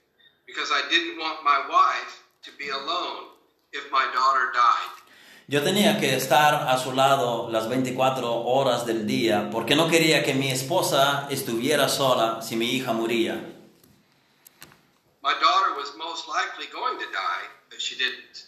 because 0.46 0.70
I 0.72 0.82
didn't 0.90 1.18
want 1.18 1.42
my 1.44 1.58
wife 1.68 2.22
to 2.44 2.50
be 2.58 2.68
alone 2.70 3.30
if 3.72 3.90
my 3.90 4.04
daughter 4.14 4.52
died. 4.52 4.92
Yo 5.48 5.62
tenía 5.62 6.00
que 6.00 6.14
estar 6.16 6.54
a 6.68 6.76
su 6.78 6.92
lado 6.92 7.48
las 7.52 7.68
24 7.68 8.42
horas 8.44 8.84
del 8.84 9.06
día 9.06 9.48
porque 9.52 9.76
no 9.76 9.88
quería 9.88 10.24
que 10.24 10.34
mi 10.34 10.50
esposa 10.50 11.28
estuviera 11.30 11.88
sola 11.88 12.42
si 12.42 12.56
mi 12.56 12.66
hija 12.74 12.92
moría. 12.92 13.34
My 15.22 15.34
daughter 15.40 15.74
was 15.76 15.92
most 15.96 16.26
likely 16.28 16.66
going 16.72 16.98
to 16.98 17.06
die, 17.12 17.46
but 17.70 17.80
she 17.80 17.96
didn't. 17.96 18.46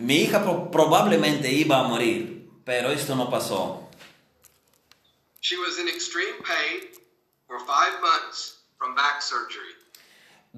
Mi 0.00 0.22
hija 0.24 0.42
pro- 0.42 0.70
probablemente 0.70 1.50
iba 1.50 1.80
a 1.80 1.88
morir, 1.88 2.48
pero 2.64 2.90
esto 2.90 3.14
no 3.16 3.28
pasó. 3.30 3.88
She 5.40 5.56
was 5.56 5.78
in 5.78 5.88
extreme 5.88 6.42
pain 6.44 6.88
for 7.48 7.58
five 7.60 8.00
months 8.00 8.58
from 8.78 8.94
back 8.94 9.20
surgery. 9.22 9.74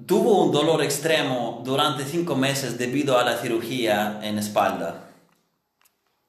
Tuvo 0.05 0.43
un 0.43 0.51
dolor 0.51 0.81
extremo 0.81 1.61
durante 1.65 2.03
cinco 2.05 2.35
meses 2.35 2.77
debido 2.77 3.17
a 3.17 3.23
la 3.23 3.37
cirugía 3.37 4.19
en 4.23 4.37
espalda. 4.39 5.05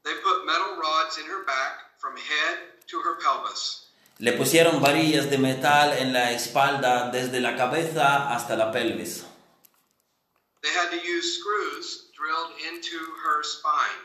They 0.03 0.15
put 0.23 0.45
metal 0.47 0.77
rods 0.77 1.19
in 1.19 1.27
her 1.27 1.45
back 1.47 1.93
from 1.99 2.17
head 2.17 2.59
to 2.91 2.99
her 3.00 3.17
pelvis. 3.19 3.87
Le 4.19 4.33
pusieron 4.33 4.81
varillas 4.83 5.31
de 5.31 5.39
metal 5.39 5.93
en 5.99 6.12
la 6.12 6.33
espalda 6.33 7.11
desde 7.11 7.41
la 7.41 7.57
cabeza 7.57 8.31
hasta 8.35 8.57
la 8.57 8.71
pelvis. 8.71 9.25
They 10.62 10.71
had 10.73 10.91
to 10.91 10.97
use 10.97 11.39
screws 11.39 12.11
drilled 12.15 12.53
into 12.73 12.97
her 13.25 13.43
spine. 13.45 14.00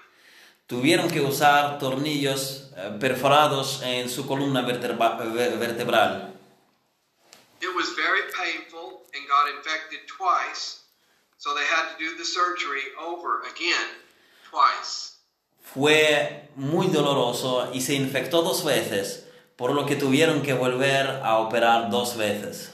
Tuvieron 0.67 1.09
que 1.09 1.21
usar 1.21 1.79
tornillos 1.79 2.71
eh, 2.77 2.97
perforados 2.99 3.81
en 3.83 4.09
su 4.09 4.25
columna 4.25 4.61
vertebra- 4.61 5.17
ver- 5.33 5.57
vertebral. 5.59 6.33
It 7.61 7.69
was 7.75 7.89
very 7.95 8.23
painful 8.31 9.04
and 9.15 9.27
got 9.27 9.49
infected 9.49 9.99
twice, 10.07 10.83
so 11.37 11.53
they 11.53 11.65
had 11.65 11.93
to 11.93 11.97
do 11.97 12.17
the 12.17 12.25
surgery 12.25 12.83
over 12.99 13.41
again, 13.51 13.87
twice. 14.49 15.13
Fue 15.61 16.49
muy 16.55 16.87
doloroso 16.87 17.71
y 17.73 17.81
se 17.81 17.95
infectó 17.95 18.43
dos 18.43 18.63
veces, 18.63 19.25
por 19.55 19.71
lo 19.71 19.85
que 19.85 19.95
tuvieron 19.95 20.43
que 20.43 20.53
volver 20.53 21.21
a 21.23 21.39
operar 21.39 21.89
dos 21.89 22.15
veces. 22.15 22.71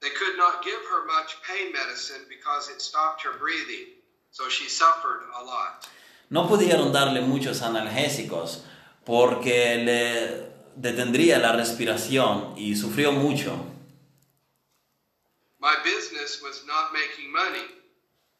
They 0.00 0.10
could 0.10 0.36
not 0.36 0.62
give 0.62 0.80
her 0.90 1.06
much 1.06 1.36
pain 1.42 1.72
medicine 1.72 2.26
because 2.28 2.68
it 2.70 2.80
stopped 2.80 3.22
her 3.22 3.38
breathing, 3.38 3.86
so 4.30 4.48
she 4.48 4.68
suffered 4.68 5.22
a 5.34 5.42
lot. 5.42 5.88
No 6.30 6.46
pudieron 6.48 6.92
darle 6.92 7.20
muchos 7.20 7.62
analgésicos 7.62 8.62
porque 9.04 9.76
le 9.76 10.52
detendría 10.76 11.38
la 11.38 11.52
respiración 11.52 12.54
y 12.56 12.76
sufrió 12.76 13.12
mucho. 13.12 13.73
My 15.64 15.76
business 15.82 16.42
was 16.42 16.62
not 16.66 16.92
making 16.92 17.32
money, 17.32 17.64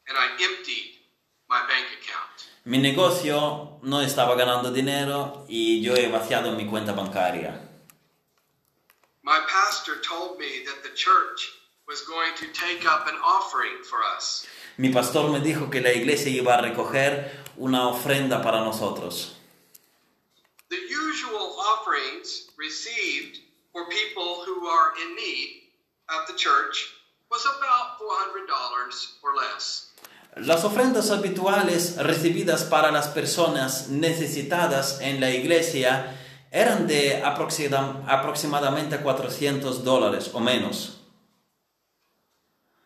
and 0.08 0.14
I 0.14 0.26
emptied 0.44 1.00
my 1.48 1.60
bank 1.66 1.86
account. 1.96 2.36
Mi 2.66 2.76
negocio 2.76 3.80
no 3.82 4.02
estaba 4.02 4.36
ganando 4.36 4.70
dinero 4.70 5.46
y 5.48 5.80
yo 5.80 5.94
he 5.94 6.10
vaciado 6.10 6.54
mi 6.54 6.66
cuenta 6.66 6.92
bancaria. 6.92 7.58
My 9.22 9.40
pastor 9.48 10.02
told 10.06 10.38
me 10.38 10.66
that 10.66 10.82
the 10.82 10.94
church 10.94 11.48
was 11.88 12.02
going 12.02 12.34
to 12.36 12.46
take 12.52 12.84
up 12.84 13.08
an 13.08 13.16
offering 13.24 13.82
for 13.88 14.00
us. 14.14 14.46
Mi 14.76 14.92
pastor 14.92 15.30
me 15.30 15.40
dijo 15.40 15.70
que 15.70 15.80
la 15.80 15.92
iglesia 15.92 16.30
iba 16.30 16.58
a 16.58 16.60
recoger 16.60 17.30
una 17.58 17.88
ofrenda 17.88 18.42
para 18.42 18.60
nosotros. 18.60 19.32
The 20.68 20.76
usual 20.76 21.56
offerings 21.58 22.50
received 22.58 23.38
for 23.72 23.88
people 23.88 24.44
who 24.44 24.66
are 24.66 24.92
in 25.00 25.16
need 25.16 25.62
at 26.10 26.26
the 26.26 26.34
church 26.34 26.90
was 27.34 27.44
about 27.46 27.98
$400 27.98 29.18
or 29.22 29.34
less. 29.34 29.90
Las 30.36 30.64
ofrendas 30.64 31.10
habituales 31.10 31.96
recibidas 31.96 32.64
para 32.64 32.90
las 32.92 33.08
personas 33.08 33.88
necesitadas 33.88 35.00
en 35.00 35.20
la 35.20 35.30
iglesia 35.30 36.16
eran 36.52 36.86
de 36.86 37.22
aproxima- 37.24 38.04
aproximadamente 38.06 38.98
400 39.00 39.82
dólares 39.84 40.30
o 40.32 40.38
menos. 40.40 41.00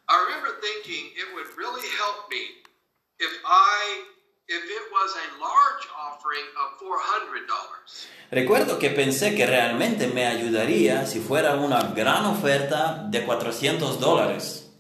I 0.09 0.17
remember 0.27 0.59
thinking 0.61 1.13
it 1.17 1.29
would 1.35 1.49
really 1.57 1.87
help 1.99 2.31
me 2.31 2.63
if 3.19 3.33
I 3.45 4.05
if 4.49 4.65
it 4.65 4.85
was 4.91 5.13
a 5.13 5.29
large 5.39 5.85
offering 5.93 6.49
of 6.57 6.81
$400. 6.81 8.09
Recuerdo 8.31 8.79
que 8.79 8.91
pensé 8.91 9.35
que 9.35 9.47
realmente 9.47 10.07
me 10.09 10.27
ayudaría 10.27 11.07
si 11.07 11.21
fuera 11.21 11.55
una 11.55 11.93
gran 11.95 12.25
oferta 12.25 13.05
de 13.11 13.25
400 13.25 14.01
dólares. 14.01 14.71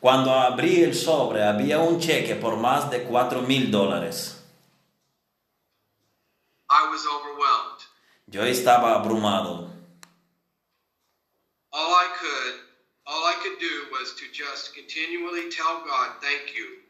Cuando 0.00 0.34
abrí 0.34 0.82
el 0.82 0.94
sobre 0.94 1.42
había 1.42 1.78
un 1.78 1.98
cheque 1.98 2.34
por 2.34 2.56
más 2.56 2.90
de 2.90 3.04
4 3.04 3.42
mil 3.42 3.70
dólares. 3.70 4.40
I 6.68 6.88
was 6.90 7.06
overwhelmed. 7.06 7.80
Yo 8.26 8.44
estaba 8.44 8.94
abrumado. 8.94 9.70
All 11.70 11.92
I 11.92 12.08
could, 12.20 12.60
all 13.06 13.24
I 13.24 13.34
could 13.42 13.58
do 13.58 13.90
was 13.92 14.14
to 14.16 14.26
just 14.32 14.74
continually 14.74 15.48
tell 15.50 15.84
God 15.84 16.20
thank 16.20 16.54
you 16.54 16.82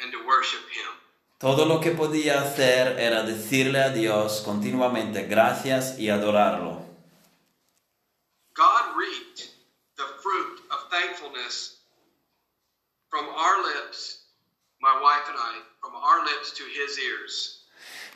and 0.00 0.12
to 0.12 0.18
worship 0.26 0.64
him. 0.70 1.04
Todo 1.38 1.66
lo 1.66 1.80
que 1.80 1.90
podía 1.90 2.40
hacer 2.40 2.98
era 2.98 3.22
decirle 3.24 3.82
a 3.82 3.90
Dios 3.90 4.40
continuamente 4.42 5.24
gracias 5.26 5.98
y 5.98 6.08
adorarlo. 6.08 6.93
From 13.14 13.30
our 13.30 13.62
lips, 13.62 14.26
my 14.82 15.00
wife 15.00 15.22
and 15.30 15.38
I, 15.38 15.62
from 15.80 15.94
our 15.94 16.24
lips 16.24 16.50
to 16.58 16.64
his 16.64 16.98
ears. 16.98 17.60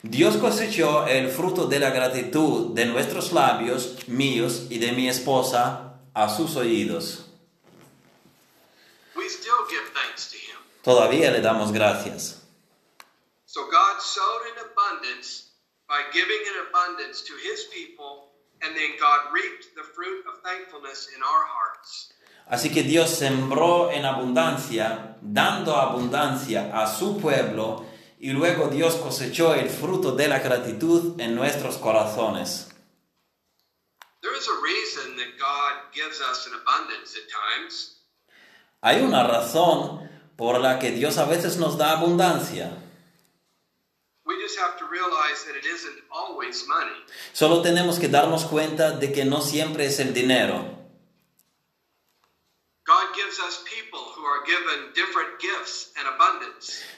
Dios 0.03 0.35
cosechó 0.35 1.07
el 1.07 1.31
fruto 1.31 1.69
de 1.69 1.79
la 1.79 1.91
gratitud 1.91 2.75
de 2.75 2.85
nuestros 2.85 3.31
labios, 3.31 4.09
míos 4.09 4.67
y 4.69 4.77
de 4.77 4.91
mi 4.91 5.07
esposa, 5.07 5.93
a 6.13 6.27
sus 6.27 6.55
oídos. 6.57 7.23
We 9.15 9.29
still 9.29 9.65
give 9.69 9.87
thanks 9.93 10.29
to 10.31 10.37
him. 10.37 10.59
Todavía 10.83 11.31
le 11.31 11.39
damos 11.39 11.71
gracias. 11.71 12.41
So 13.45 13.61
God 13.71 14.01
sowed 14.01 14.47
in 14.51 14.65
abundance 14.67 15.51
by 15.87 16.03
giving 16.11 16.41
in 16.43 16.67
abundance 16.67 17.21
to 17.21 17.33
his 17.41 17.67
people, 17.73 18.31
and 18.61 18.75
then 18.75 18.99
God 18.99 19.31
reaped 19.31 19.75
the 19.75 19.83
fruit 19.95 20.25
of 20.27 20.43
thankfulness 20.43 21.07
in 21.15 21.23
our 21.23 21.45
hearts. 21.47 22.11
Así 22.49 22.71
que 22.71 22.81
Dios 22.81 23.11
sembró 23.11 23.91
en 23.91 24.05
abundancia, 24.05 25.17
dando 25.21 25.75
abundancia 25.75 26.71
a 26.73 26.91
su 26.91 27.19
pueblo, 27.19 27.85
y 28.19 28.31
luego 28.31 28.69
Dios 28.69 28.95
cosechó 28.95 29.53
el 29.53 29.69
fruto 29.69 30.13
de 30.13 30.27
la 30.27 30.39
gratitud 30.39 31.21
en 31.21 31.35
nuestros 31.35 31.77
corazones. 31.77 32.69
Hay 38.81 39.01
una 39.01 39.23
razón 39.23 40.09
por 40.35 40.59
la 40.59 40.79
que 40.79 40.91
Dios 40.91 41.17
a 41.19 41.25
veces 41.25 41.57
nos 41.57 41.77
da 41.77 41.91
abundancia. 41.91 42.71
We 44.25 44.35
just 44.41 44.59
have 44.59 44.77
to 44.79 44.85
realize 44.87 45.45
that 45.45 45.55
it 45.55 45.65
isn't 45.65 46.03
always 46.11 46.67
money. 46.67 47.05
Solo 47.33 47.61
tenemos 47.61 47.99
que 47.99 48.07
darnos 48.07 48.45
cuenta 48.45 48.91
de 48.91 49.11
que 49.11 49.25
no 49.25 49.41
siempre 49.41 49.85
es 49.85 49.99
el 49.99 50.13
dinero. 50.13 50.79
God 52.89 53.13
gives 53.13 53.18
us 53.18 53.18
people 53.18 53.18
who 53.18 53.18
are 53.18 53.18
given 53.18 53.18
different 53.18 53.18
gifts 53.18 53.18
and 53.18 53.18
abundance. 53.18 53.18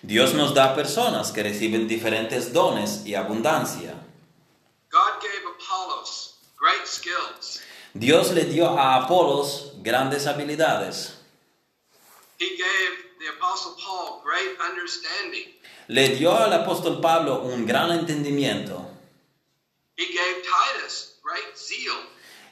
Dios 0.02 0.34
nos 0.34 0.54
da 0.54 0.76
personas 0.76 1.32
que 1.32 1.44
reciben 1.44 1.88
diferentes 1.88 2.54
dones 2.54 3.06
y 3.06 3.16
abundancia. 3.16 3.94
God 4.90 5.22
gave 5.22 5.44
Apollos 5.56 6.36
great 6.60 6.86
skills. 6.86 7.62
Dios 7.94 8.32
le 8.32 8.46
dio 8.46 8.78
a 8.78 8.96
Apolos 8.96 9.74
grandes 9.82 10.28
habilidades. 10.28 11.18
He 12.40 12.58
gave 12.58 13.20
the 13.20 13.30
Apostle 13.38 13.76
Paul 13.84 14.22
great 14.24 14.58
understanding. 14.60 15.54
Le 15.88 16.10
dio 16.16 16.36
al 16.36 16.54
apóstol 16.54 17.02
Pablo 17.02 17.42
un 17.44 17.66
gran 17.66 17.92
entendimiento. 17.92 18.88
He 19.98 20.06
gave 20.06 20.42
Titus 20.42 21.20
great 21.22 21.56
zeal. 21.56 21.96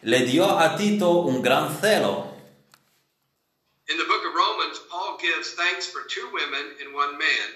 Le 0.02 0.26
dio 0.26 0.46
a 0.46 0.76
Tito 0.76 1.22
un 1.22 1.42
gran 1.42 1.80
celo. 1.80 2.29
In 3.90 3.98
the 3.98 4.06
book 4.06 4.22
of 4.24 4.36
Romans, 4.36 4.80
Paul 4.88 5.18
gives 5.18 5.56
thanks 5.56 5.88
for 5.88 6.02
two 6.08 6.30
women 6.32 6.78
and 6.80 6.94
one 6.94 7.18
man. 7.18 7.48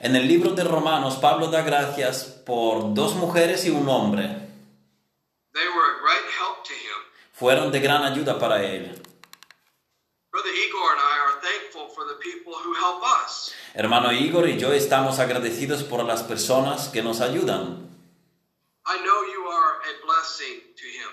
En 0.00 0.16
el 0.16 0.26
libro 0.26 0.54
de 0.54 0.64
Romanos, 0.64 1.16
Pablo 1.16 1.48
da 1.50 1.60
gracias 1.60 2.24
por 2.24 2.94
dos 2.94 3.14
mujeres 3.16 3.66
y 3.66 3.70
un 3.70 3.86
hombre. 3.86 4.22
They 5.52 5.68
were 5.68 5.90
a 5.92 6.00
great 6.00 6.24
help 6.40 6.64
to 6.64 6.72
him. 6.72 7.04
Fueron 7.34 7.70
de 7.70 7.80
gran 7.80 8.02
ayuda 8.02 8.38
para 8.38 8.64
él. 8.64 8.98
Brother 10.32 10.54
Igor 10.54 10.90
and 10.92 11.00
I 11.00 11.18
are 11.20 11.40
thankful 11.42 11.88
for 11.94 12.06
the 12.08 12.18
people 12.18 12.54
who 12.54 12.72
help 12.74 13.02
us. 13.02 13.52
Hermano 13.74 14.10
Igor 14.10 14.48
y 14.48 14.56
yo 14.56 14.72
estamos 14.72 15.18
agradecidos 15.18 15.82
por 15.82 16.02
las 16.04 16.22
personas 16.22 16.88
que 16.88 17.02
nos 17.02 17.20
ayudan. 17.20 17.90
I 18.86 18.96
know 19.02 19.22
you 19.34 19.46
are 19.48 19.80
a 19.84 20.06
blessing 20.06 20.62
to 20.76 20.86
him. 20.86 21.10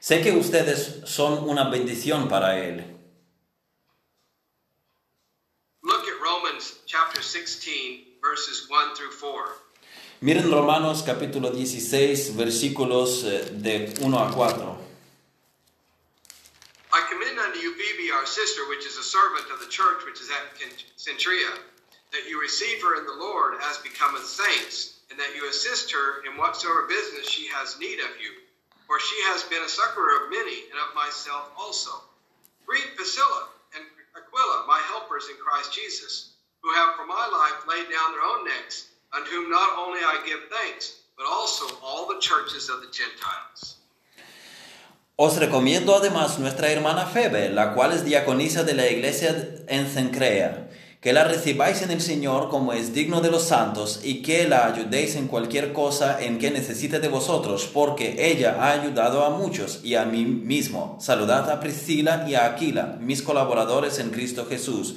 Sé 0.00 0.20
que 0.20 0.32
ustedes 0.32 1.02
son 1.04 1.48
una 1.48 1.70
bendición 1.70 2.28
para 2.28 2.58
él. 2.58 2.89
Verses 8.20 8.66
1 8.68 8.94
through 8.96 9.12
4. 9.12 9.56
Miren 10.22 10.50
Romanos 10.50 11.02
capítulo 11.02 11.48
16, 11.48 12.36
versículos 12.36 13.24
eh, 13.24 13.48
de 13.56 13.88
1 13.98 14.14
a 14.14 14.32
4. 14.32 14.76
I 16.92 17.00
commend 17.08 17.38
unto 17.38 17.58
you 17.58 17.72
Phoebe, 17.72 18.12
our 18.12 18.26
sister, 18.26 18.68
which 18.68 18.84
is 18.84 18.98
a 18.98 19.02
servant 19.02 19.48
of 19.50 19.60
the 19.60 19.70
church 19.70 20.04
which 20.04 20.20
is 20.20 20.28
at 20.28 20.52
Centria, 20.98 21.56
that 22.12 22.28
you 22.28 22.40
receive 22.40 22.82
her 22.82 22.98
in 22.98 23.06
the 23.06 23.16
Lord 23.16 23.54
as 23.70 23.78
becometh 23.78 24.26
saints, 24.26 25.00
and 25.10 25.18
that 25.18 25.34
you 25.34 25.48
assist 25.48 25.90
her 25.92 26.22
in 26.28 26.36
whatsoever 26.36 26.86
business 26.86 27.30
she 27.30 27.48
has 27.54 27.78
need 27.80 28.00
of 28.00 28.12
you. 28.20 28.30
For 28.86 29.00
she 29.00 29.16
has 29.30 29.44
been 29.44 29.62
a 29.62 29.68
succorer 29.68 30.26
of 30.26 30.30
many, 30.30 30.68
and 30.68 30.78
of 30.82 30.94
myself 30.94 31.48
also. 31.56 31.90
Greet 32.66 32.94
Priscilla 32.96 33.48
and 33.74 33.84
Aquila, 34.18 34.66
my 34.66 34.82
helpers 34.90 35.30
in 35.30 35.36
Christ 35.38 35.72
Jesus, 35.72 36.29
who 36.62 36.70
have 36.72 36.94
for 36.96 37.06
my 37.06 37.26
life 37.30 37.66
laid 37.66 37.88
down 37.90 38.12
their 38.12 38.24
own 38.24 38.44
necks, 38.44 38.88
unto 39.12 39.30
whom 39.30 39.50
not 39.50 39.70
only 39.78 40.00
I 40.00 40.22
give 40.26 40.40
thanks, 40.50 41.02
but 41.16 41.26
also 41.26 41.64
all 41.82 42.06
the 42.06 42.20
churches 42.20 42.68
of 42.68 42.80
the 42.80 42.90
Gentiles. 42.92 43.76
Os 45.22 45.36
recomiendo 45.36 45.94
además 45.94 46.38
nuestra 46.38 46.70
hermana 46.70 47.04
Febe, 47.04 47.50
la 47.50 47.74
cual 47.74 47.92
es 47.92 48.06
diaconisa 48.06 48.64
de 48.64 48.72
la 48.72 48.88
iglesia 48.88 49.36
en 49.68 49.86
Cencrea, 49.86 50.70
que 51.02 51.12
la 51.12 51.24
recibáis 51.24 51.82
en 51.82 51.90
el 51.90 52.00
Señor 52.00 52.48
como 52.48 52.72
es 52.72 52.94
digno 52.94 53.20
de 53.20 53.30
los 53.30 53.44
santos 53.44 54.00
y 54.02 54.22
que 54.22 54.48
la 54.48 54.66
ayudéis 54.66 55.16
en 55.16 55.28
cualquier 55.28 55.74
cosa 55.74 56.22
en 56.22 56.38
que 56.38 56.50
necesite 56.50 57.00
de 57.00 57.08
vosotros, 57.08 57.68
porque 57.70 58.30
ella 58.30 58.56
ha 58.60 58.72
ayudado 58.72 59.24
a 59.24 59.28
muchos 59.28 59.80
y 59.84 59.94
a 59.94 60.06
mí 60.06 60.24
mismo. 60.24 60.96
Saludad 61.02 61.50
a 61.50 61.60
Priscila 61.60 62.24
y 62.26 62.34
a 62.34 62.46
Aquila, 62.46 62.96
mis 63.00 63.20
colaboradores 63.20 63.98
en 63.98 64.10
Cristo 64.10 64.46
Jesús, 64.48 64.96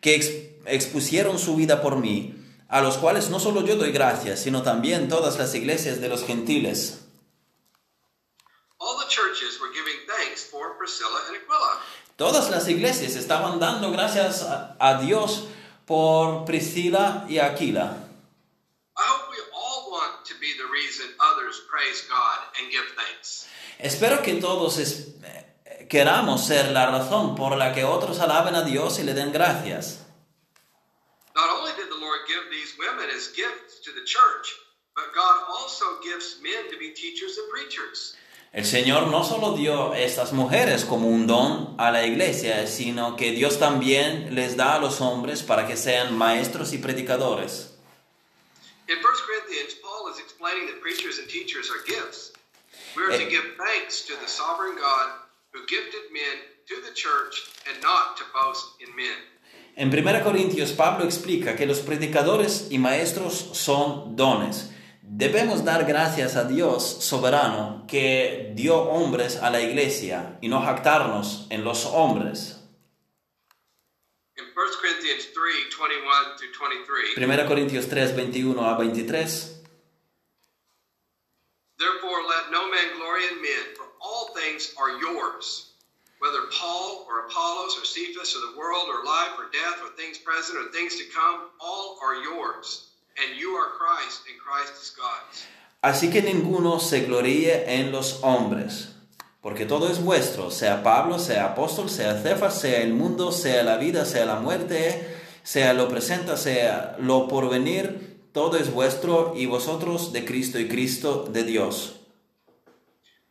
que 0.00 0.59
expusieron 0.66 1.38
su 1.38 1.56
vida 1.56 1.82
por 1.82 1.96
mí, 1.96 2.34
a 2.68 2.80
los 2.80 2.98
cuales 2.98 3.30
no 3.30 3.40
solo 3.40 3.64
yo 3.64 3.76
doy 3.76 3.92
gracias, 3.92 4.40
sino 4.40 4.62
también 4.62 5.08
todas 5.08 5.38
las 5.38 5.54
iglesias 5.54 6.00
de 6.00 6.08
los 6.08 6.24
gentiles. 6.24 7.00
All 8.78 8.96
the 8.98 9.08
churches 9.08 9.60
were 9.60 9.72
giving 9.72 10.06
thanks 10.06 10.44
for 10.44 10.76
Priscilla 10.78 11.18
and 11.28 11.36
Aquila. 11.36 11.80
Todas 12.16 12.50
las 12.50 12.68
iglesias 12.68 13.14
estaban 13.16 13.58
dando 13.58 13.90
gracias 13.90 14.42
a, 14.42 14.76
a 14.78 15.00
Dios 15.00 15.44
por 15.86 16.44
Priscila 16.44 17.24
y 17.28 17.38
Aquila. 17.38 17.96
Espero 23.78 24.22
que 24.22 24.34
todos 24.34 24.78
es- 24.78 25.14
eh, 25.24 25.86
queramos 25.88 26.44
ser 26.46 26.70
la 26.72 26.90
razón 26.90 27.34
por 27.34 27.56
la 27.56 27.72
que 27.72 27.84
otros 27.84 28.20
alaben 28.20 28.54
a 28.54 28.62
Dios 28.62 28.98
y 28.98 29.02
le 29.04 29.14
den 29.14 29.32
gracias. 29.32 30.00
Not 31.34 31.48
only 31.50 31.72
did 31.76 31.88
the 31.90 31.98
Lord 32.00 32.20
give 32.26 32.50
these 32.50 32.74
women 32.78 33.08
as 33.14 33.28
gifts 33.28 33.80
to 33.84 33.92
the 33.92 34.04
church, 34.04 34.52
but 34.96 35.14
God 35.14 35.36
also 35.48 35.84
gives 36.02 36.38
men 36.42 36.70
to 36.70 36.78
be 36.78 36.90
teachers 36.90 37.38
and 37.38 37.48
preachers. 37.50 38.16
El 38.52 38.64
Señor 38.64 39.08
no 39.12 39.22
solo 39.22 39.56
dio 39.56 39.94
estas 39.94 40.32
mujeres 40.32 40.84
como 40.84 41.06
un 41.08 41.28
don 41.28 41.76
a 41.78 41.92
la 41.92 42.04
iglesia, 42.04 42.66
sino 42.66 43.14
que 43.16 43.30
Dios 43.30 43.58
también 43.60 44.34
les 44.34 44.56
da 44.56 44.74
a 44.76 44.80
los 44.80 45.00
hombres 45.00 45.42
para 45.44 45.68
que 45.68 45.76
sean 45.76 46.18
maestros 46.18 46.72
y 46.72 46.78
predicadores. 46.78 47.68
In 48.88 48.96
1 48.96 49.02
Corinthians, 49.02 49.74
Paul 49.80 50.08
is 50.12 50.18
explaining 50.18 50.66
that 50.66 50.80
preachers 50.82 51.18
and 51.20 51.28
teachers 51.28 51.70
are 51.70 51.80
gifts. 51.86 52.32
We 52.96 53.04
are 53.04 53.10
to 53.16 53.22
Eh. 53.22 53.28
give 53.30 53.54
thanks 53.56 54.02
to 54.08 54.16
the 54.16 54.26
sovereign 54.26 54.74
God 54.76 55.12
who 55.52 55.64
gifted 55.66 56.10
men 56.10 56.42
to 56.66 56.80
the 56.82 56.92
church 56.92 57.46
and 57.68 57.80
not 57.80 58.16
to 58.16 58.24
boast 58.34 58.66
in 58.80 58.90
men. 58.96 59.14
En 59.80 59.88
1 59.88 60.22
Corintios, 60.22 60.72
Pablo 60.72 61.06
explica 61.06 61.56
que 61.56 61.64
los 61.64 61.78
predicadores 61.78 62.66
y 62.68 62.76
maestros 62.76 63.32
son 63.54 64.14
dones. 64.14 64.70
Debemos 65.00 65.64
dar 65.64 65.86
gracias 65.86 66.36
a 66.36 66.44
Dios 66.44 66.84
soberano 66.84 67.86
que 67.88 68.52
dio 68.54 68.76
hombres 68.76 69.38
a 69.38 69.48
la 69.48 69.62
iglesia 69.62 70.36
y 70.42 70.48
no 70.48 70.60
jactarnos 70.60 71.46
en 71.48 71.64
los 71.64 71.86
hombres. 71.86 72.60
In 74.36 74.44
1 74.44 74.52
Corinthians 74.82 75.32
3 75.32 75.70
21 75.74 76.36
through 76.36 76.52
23, 76.52 77.16
1 77.16 77.48
Corintios 77.48 77.88
3, 77.88 78.14
21 78.14 78.60
a 78.60 78.76
23. 78.76 79.62
Therefore, 81.78 82.20
let 82.28 82.52
no 82.52 82.68
man 82.68 82.98
glory 82.98 83.22
in 83.32 83.40
men, 83.40 83.74
for 83.74 83.86
all 83.98 84.34
things 84.34 84.74
are 84.76 85.00
yours. 85.00 85.69
Whether 86.20 86.52
Paul 86.52 87.06
or 87.08 87.26
Apollos 87.26 87.78
or 87.80 87.84
Cephas 87.84 88.36
or 88.36 88.40
the 88.44 88.58
world 88.58 88.86
or 88.92 89.04
life 89.04 89.34
or 89.38 89.48
death 89.50 89.80
or 89.82 89.88
things 89.96 90.18
present 90.18 90.58
or 90.58 90.70
things 90.70 90.96
to 90.96 91.04
come, 91.08 91.48
all 91.58 91.98
are 92.04 92.16
yours. 92.22 92.92
And 93.16 93.40
you 93.40 93.56
are 93.56 93.72
Christ, 93.80 94.22
and 94.28 94.38
Christ 94.38 94.80
is 94.80 94.90
God's. 94.90 95.46
Así 95.82 96.12
que 96.12 96.20
ninguno 96.20 96.78
se 96.78 97.06
gloríe 97.06 97.64
en 97.66 97.90
los 97.90 98.20
hombres, 98.22 98.88
porque 99.40 99.64
todo 99.64 99.88
es 99.88 99.98
vuestro, 100.02 100.50
sea 100.50 100.82
Pablo, 100.82 101.18
sea 101.18 101.54
apóstol, 101.54 101.88
sea 101.88 102.20
Cefas, 102.22 102.60
sea 102.60 102.82
el 102.82 102.92
mundo, 102.92 103.32
sea 103.32 103.62
la 103.62 103.78
vida, 103.78 104.04
sea 104.04 104.26
la 104.26 104.40
muerte, 104.40 105.18
sea 105.42 105.72
lo 105.72 105.88
presente, 105.88 106.36
sea 106.36 106.96
lo 107.00 107.28
porvenir, 107.28 108.28
todo 108.34 108.58
es 108.58 108.70
vuestro 108.70 109.32
y 109.34 109.46
vosotros 109.46 110.12
de 110.12 110.26
Cristo 110.26 110.58
y 110.58 110.68
Cristo 110.68 111.26
de 111.30 111.44
Dios. 111.44 111.96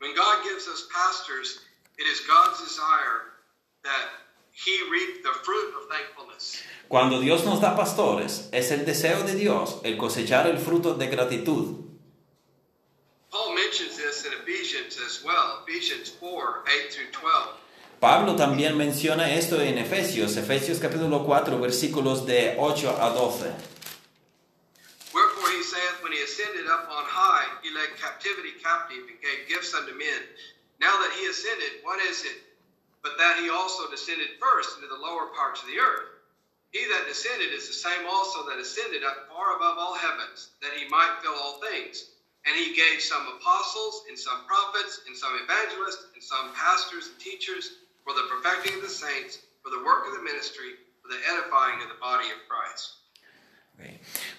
When 0.02 0.16
God 0.16 0.44
gives 0.44 0.68
us 0.68 0.88
pastors, 0.92 1.60
it 2.00 2.08
is 2.08 2.22
God's 2.22 2.64
desire 2.64 3.36
that 3.84 4.08
He 4.52 4.76
reap 4.92 5.24
the 5.24 5.34
fruit 5.44 5.74
of 5.78 5.90
thankfulness. 5.90 6.64
Cuando 6.88 7.22
Dios 7.22 7.46
nos 7.46 7.62
da 7.62 7.76
pastores, 7.76 8.50
es 8.52 8.72
el 8.72 8.86
deseo 8.86 9.24
de 9.24 9.36
Dios 9.36 9.80
el 9.84 9.98
cosechar 9.98 10.48
el 10.48 10.58
fruto 10.58 10.96
de 10.96 11.08
gratitud. 11.08 11.86
Paul 13.32 13.54
mentions 13.54 13.96
this 13.96 14.26
in 14.26 14.34
Ephesians 14.34 14.98
as 15.06 15.24
well, 15.24 15.64
Ephesians 15.68 16.10
4 16.10 16.64
8 16.68 16.92
through 16.92 17.12
12. 17.12 17.60
Pablo 18.00 18.36
también 18.36 18.78
menciona 18.78 19.30
esto 19.30 19.62
en 19.62 19.78
Efesios, 19.78 20.38
Efesios 20.38 20.80
capítulo 20.80 21.26
4, 21.26 21.60
versículos 21.60 22.26
de 22.26 22.56
8 22.58 22.96
a 22.98 23.14
12. 23.14 23.54
Wherefore 25.14 25.52
he 25.52 25.64
saith, 25.64 26.02
When 26.02 26.14
he 26.14 26.24
ascended 26.24 26.66
up 26.68 26.88
on 26.90 27.04
high, 27.06 27.46
he 27.62 27.70
led 27.72 27.90
captivity 28.02 28.54
captive 28.64 29.04
and 29.10 29.20
gave 29.22 29.48
gifts 29.48 29.74
unto 29.76 29.94
men. 29.94 30.24
Now 30.80 30.96
that 31.00 31.12
he 31.20 31.28
ascended, 31.28 31.84
what 31.84 32.00
is 32.00 32.24
it? 32.24 32.40
But 33.04 33.20
that 33.20 33.40
he 33.40 33.50
also 33.50 33.90
descended 33.92 34.40
first 34.40 34.76
into 34.76 34.88
the 34.88 35.00
lower 35.00 35.28
parts 35.36 35.62
of 35.62 35.68
the 35.68 35.80
earth. 35.80 36.20
He 36.72 36.86
that 36.88 37.08
descended 37.08 37.52
is 37.52 37.68
the 37.68 37.74
same 37.74 38.06
also 38.08 38.48
that 38.48 38.60
ascended 38.60 39.04
up 39.04 39.28
far 39.28 39.56
above 39.56 39.78
all 39.78 39.96
heavens, 39.96 40.52
that 40.62 40.78
he 40.78 40.88
might 40.88 41.20
fill 41.22 41.34
all 41.34 41.60
things. 41.60 42.16
And 42.46 42.56
he 42.56 42.76
gave 42.76 43.02
some 43.02 43.28
apostles, 43.36 44.06
and 44.08 44.18
some 44.18 44.46
prophets, 44.48 45.02
and 45.08 45.16
some 45.16 45.36
evangelists, 45.44 46.08
and 46.14 46.24
some 46.24 46.54
pastors 46.56 47.12
and 47.12 47.20
teachers 47.20 47.84
for 48.06 48.14
the 48.14 48.28
perfecting 48.32 48.76
of 48.76 48.82
the 48.82 48.90
saints, 48.90 49.40
for 49.64 49.70
the 49.72 49.84
work 49.84 50.08
of 50.08 50.14
the 50.14 50.24
ministry, 50.24 50.80
for 51.02 51.10
the 51.12 51.20
edifying 51.28 51.82
of 51.84 51.90
the 51.90 52.00
body 52.00 52.32
of 52.32 52.40
Christ. 52.48 52.96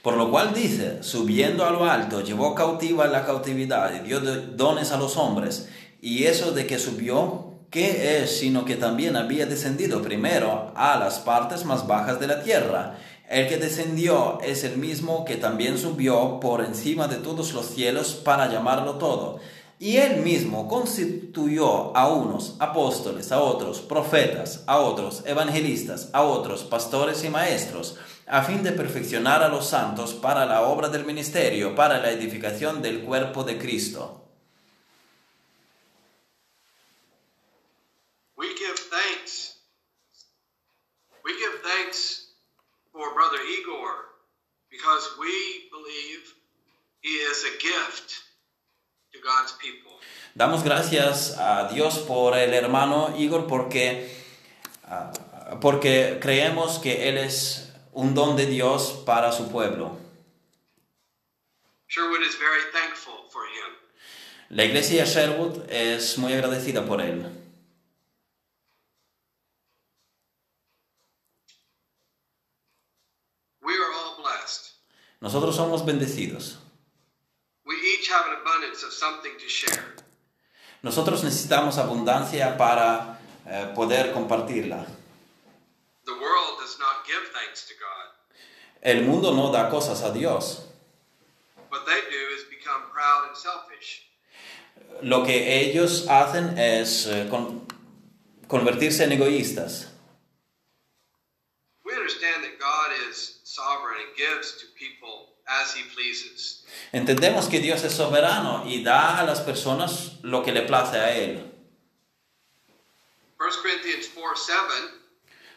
Por 0.02 0.16
lo 0.16 0.30
cual 0.30 0.52
dice, 0.52 1.02
subiendo 1.02 1.66
a 1.66 1.70
lo 1.70 1.84
alto, 1.84 2.20
llevó 2.20 2.54
cautiva 2.54 3.06
la 3.06 3.24
cautividad 3.24 3.94
y 3.94 4.00
dio 4.00 4.20
dones 4.20 4.92
a 4.92 4.98
los 4.98 5.16
hombres. 5.16 5.68
Y 6.00 6.24
eso 6.24 6.52
de 6.52 6.66
que 6.66 6.78
subió, 6.78 7.54
¿qué 7.70 8.22
es? 8.22 8.38
Sino 8.38 8.64
que 8.64 8.76
también 8.76 9.16
había 9.16 9.46
descendido 9.46 10.00
primero 10.02 10.72
a 10.74 10.98
las 10.98 11.18
partes 11.18 11.64
más 11.64 11.86
bajas 11.86 12.18
de 12.18 12.26
la 12.26 12.42
tierra. 12.42 12.98
El 13.28 13.48
que 13.48 13.58
descendió 13.58 14.40
es 14.42 14.64
el 14.64 14.78
mismo 14.78 15.24
que 15.24 15.36
también 15.36 15.78
subió 15.78 16.40
por 16.40 16.64
encima 16.64 17.06
de 17.06 17.16
todos 17.16 17.52
los 17.52 17.66
cielos 17.66 18.14
para 18.14 18.50
llamarlo 18.50 18.94
todo. 18.94 19.40
Y 19.78 19.96
él 19.96 20.20
mismo 20.20 20.68
constituyó 20.68 21.96
a 21.96 22.08
unos 22.08 22.56
apóstoles, 22.58 23.32
a 23.32 23.40
otros 23.40 23.80
profetas, 23.80 24.62
a 24.66 24.78
otros 24.78 25.22
evangelistas, 25.24 26.10
a 26.12 26.20
otros 26.22 26.64
pastores 26.64 27.24
y 27.24 27.30
maestros, 27.30 27.96
a 28.26 28.42
fin 28.42 28.62
de 28.62 28.72
perfeccionar 28.72 29.42
a 29.42 29.48
los 29.48 29.66
santos 29.66 30.12
para 30.12 30.44
la 30.44 30.62
obra 30.62 30.90
del 30.90 31.06
ministerio, 31.06 31.74
para 31.74 31.98
la 31.98 32.10
edificación 32.10 32.82
del 32.82 33.00
cuerpo 33.00 33.42
de 33.42 33.58
Cristo. 33.58 34.20
We 38.36 38.48
give 38.56 38.76
thanks. 38.90 39.60
We 41.24 41.32
give 41.38 41.60
thanks 41.62 42.32
for 42.92 43.14
Brother 43.14 43.40
Igor 43.48 44.12
because 44.70 45.08
we 45.18 45.68
believe 45.70 46.34
he 47.02 47.08
is 47.08 47.44
a 47.44 47.52
gift 47.62 48.12
to 49.12 49.18
God's 49.20 49.52
people. 49.60 49.92
Damos 50.34 50.62
gracias 50.62 51.36
a 51.38 51.68
Dios 51.72 51.98
por 51.98 52.36
el 52.36 52.54
hermano 52.54 53.14
Igor 53.18 53.46
porque, 53.46 54.08
ah, 54.84 55.12
porque 55.60 56.18
creemos 56.20 56.78
que 56.78 57.08
él 57.08 57.18
es 57.18 57.72
un 57.92 58.14
don 58.14 58.36
de 58.36 58.46
Dios 58.46 59.02
para 59.04 59.32
su 59.32 59.50
pueblo. 59.50 59.98
Sherwood 61.88 62.22
is 62.22 62.36
very 62.36 62.62
thankful 62.72 63.28
for 63.30 63.42
him. 63.42 63.74
La 64.50 64.64
iglesia 64.64 65.04
Sherwood 65.04 65.68
es 65.68 66.18
muy 66.18 66.32
agradecida 66.32 66.86
por 66.86 67.00
él. 67.00 67.24
We 73.62 73.74
are 73.74 73.92
all 73.92 74.22
blessed. 74.22 74.72
Nosotros 75.20 75.56
somos 75.56 75.84
bendecidos. 75.84 76.58
We 77.64 77.74
each 77.74 77.80
have 77.80 77.80
an 77.80 77.88
abundance 77.89 77.89
of 77.89 77.89
something 77.89 77.89
to 77.89 77.89
share. 77.89 77.89
Nosotros 80.82 81.22
necesitamos 81.24 81.78
abundancia 81.78 82.56
para 82.56 83.18
eh, 83.46 83.72
poder 83.74 84.12
compartirla. 84.12 84.86
The 86.04 86.12
world 86.12 86.58
does 86.60 86.78
not 86.78 87.04
give 87.06 87.30
thanks 87.32 87.66
to 87.68 87.74
God. 87.74 88.14
El 88.82 89.02
mundo 89.02 89.34
no 89.34 89.50
da 89.52 89.68
cosas 89.68 90.02
a 90.02 90.12
Dios. 90.12 90.66
What 91.68 91.84
they 91.84 92.00
do 92.10 92.34
is 92.34 92.44
become 92.48 92.90
proud 92.92 93.28
and 93.28 93.36
selfish. 93.36 94.06
Lo 95.02 95.22
que 95.24 95.60
ellos 95.60 96.06
hacen 96.08 96.58
es 96.58 97.06
eh, 97.06 97.28
con- 97.30 97.66
convertirse 98.48 99.04
en 99.04 99.12
egoístas. 99.12 99.88
We 101.84 101.94
understand 101.94 102.42
that 102.44 102.58
God 102.58 102.92
is 103.10 103.40
sovereign 103.44 103.89
gives 104.20 104.60
to 104.60 104.66
people 104.76 105.32
as 105.48 105.72
he 105.74 105.82
pleases. 105.94 106.64
Entendemos 106.92 107.48
que 107.48 107.60
Dios 107.60 107.82
es 107.84 107.94
soberano 107.94 108.64
y 108.66 108.82
da 108.84 109.18
a 109.18 109.24
las 109.24 109.40
personas 109.40 110.18
lo 110.22 110.42
que 110.42 110.52
le 110.52 110.62
place 110.62 110.96
a 110.96 111.16
Él. 111.16 111.50
1 113.38 113.62
Corinthians 113.62 114.08
4 114.14 114.36
7 114.36 115.00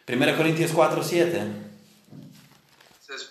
1 0.06 0.36
Corintios 0.36 0.72
4, 0.72 1.02
7. 1.02 1.64
says, 3.00 3.28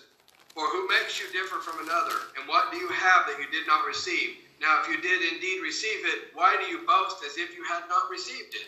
For 0.54 0.66
who 0.68 0.88
makes 0.88 1.20
you 1.20 1.30
differ 1.32 1.60
from 1.62 1.86
another? 1.86 2.18
And 2.38 2.48
what 2.48 2.72
do 2.72 2.78
you 2.78 2.90
have 2.90 3.28
that 3.28 3.38
you 3.38 3.46
did 3.52 3.68
not 3.68 3.86
receive? 3.86 4.38
Now, 4.60 4.82
if 4.82 4.90
you 4.90 5.02
did 5.02 5.22
indeed 5.34 5.62
receive 5.62 6.06
it, 6.06 6.34
why 6.34 6.58
do 6.58 6.66
you 6.72 6.86
boast 6.88 7.24
as 7.26 7.38
if 7.38 7.56
you 7.56 7.64
had 7.64 7.84
not 7.90 8.10
received 8.10 8.56
it? 8.56 8.68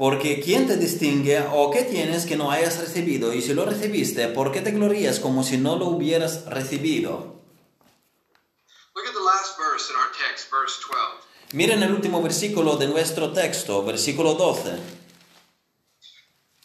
Porque 0.00 0.40
¿quién 0.40 0.66
te 0.66 0.78
distingue 0.78 1.44
o 1.52 1.70
qué 1.70 1.82
tienes 1.82 2.24
que 2.24 2.34
no 2.34 2.50
hayas 2.50 2.78
recibido? 2.78 3.34
Y 3.34 3.42
si 3.42 3.52
lo 3.52 3.66
recibiste, 3.66 4.28
¿por 4.28 4.50
qué 4.50 4.62
te 4.62 4.70
glorías 4.70 5.20
como 5.20 5.44
si 5.44 5.58
no 5.58 5.76
lo 5.76 5.88
hubieras 5.88 6.46
recibido? 6.46 7.36
Look 8.94 9.06
at 9.06 9.12
the 9.12 9.20
last 9.20 9.58
verse 9.58 9.92
in 9.92 9.96
our 9.96 10.10
text, 10.16 10.50
verse 10.50 10.80
12. 10.88 11.52
Miren 11.52 11.82
el 11.82 11.92
último 11.92 12.22
versículo 12.22 12.78
de 12.78 12.88
nuestro 12.88 13.34
texto, 13.34 13.84
versículo 13.84 14.36
12. 14.38 14.78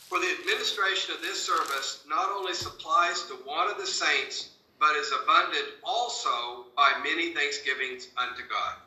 For 0.07 0.21
the 0.21 0.31
administration 0.39 1.13
of 1.13 1.21
this 1.21 1.35
service 1.35 2.05
not 2.07 2.31
only 2.31 2.53
supplies 2.53 3.27
the 3.27 3.35
want 3.45 3.69
of 3.69 3.77
the 3.77 3.85
saints, 3.85 4.51
but 4.79 4.95
is 4.95 5.11
abundant 5.11 5.75
also 5.83 6.71
by 6.77 7.03
many 7.03 7.33
thanksgivings 7.33 8.07
unto 8.15 8.47
God. 8.47 8.84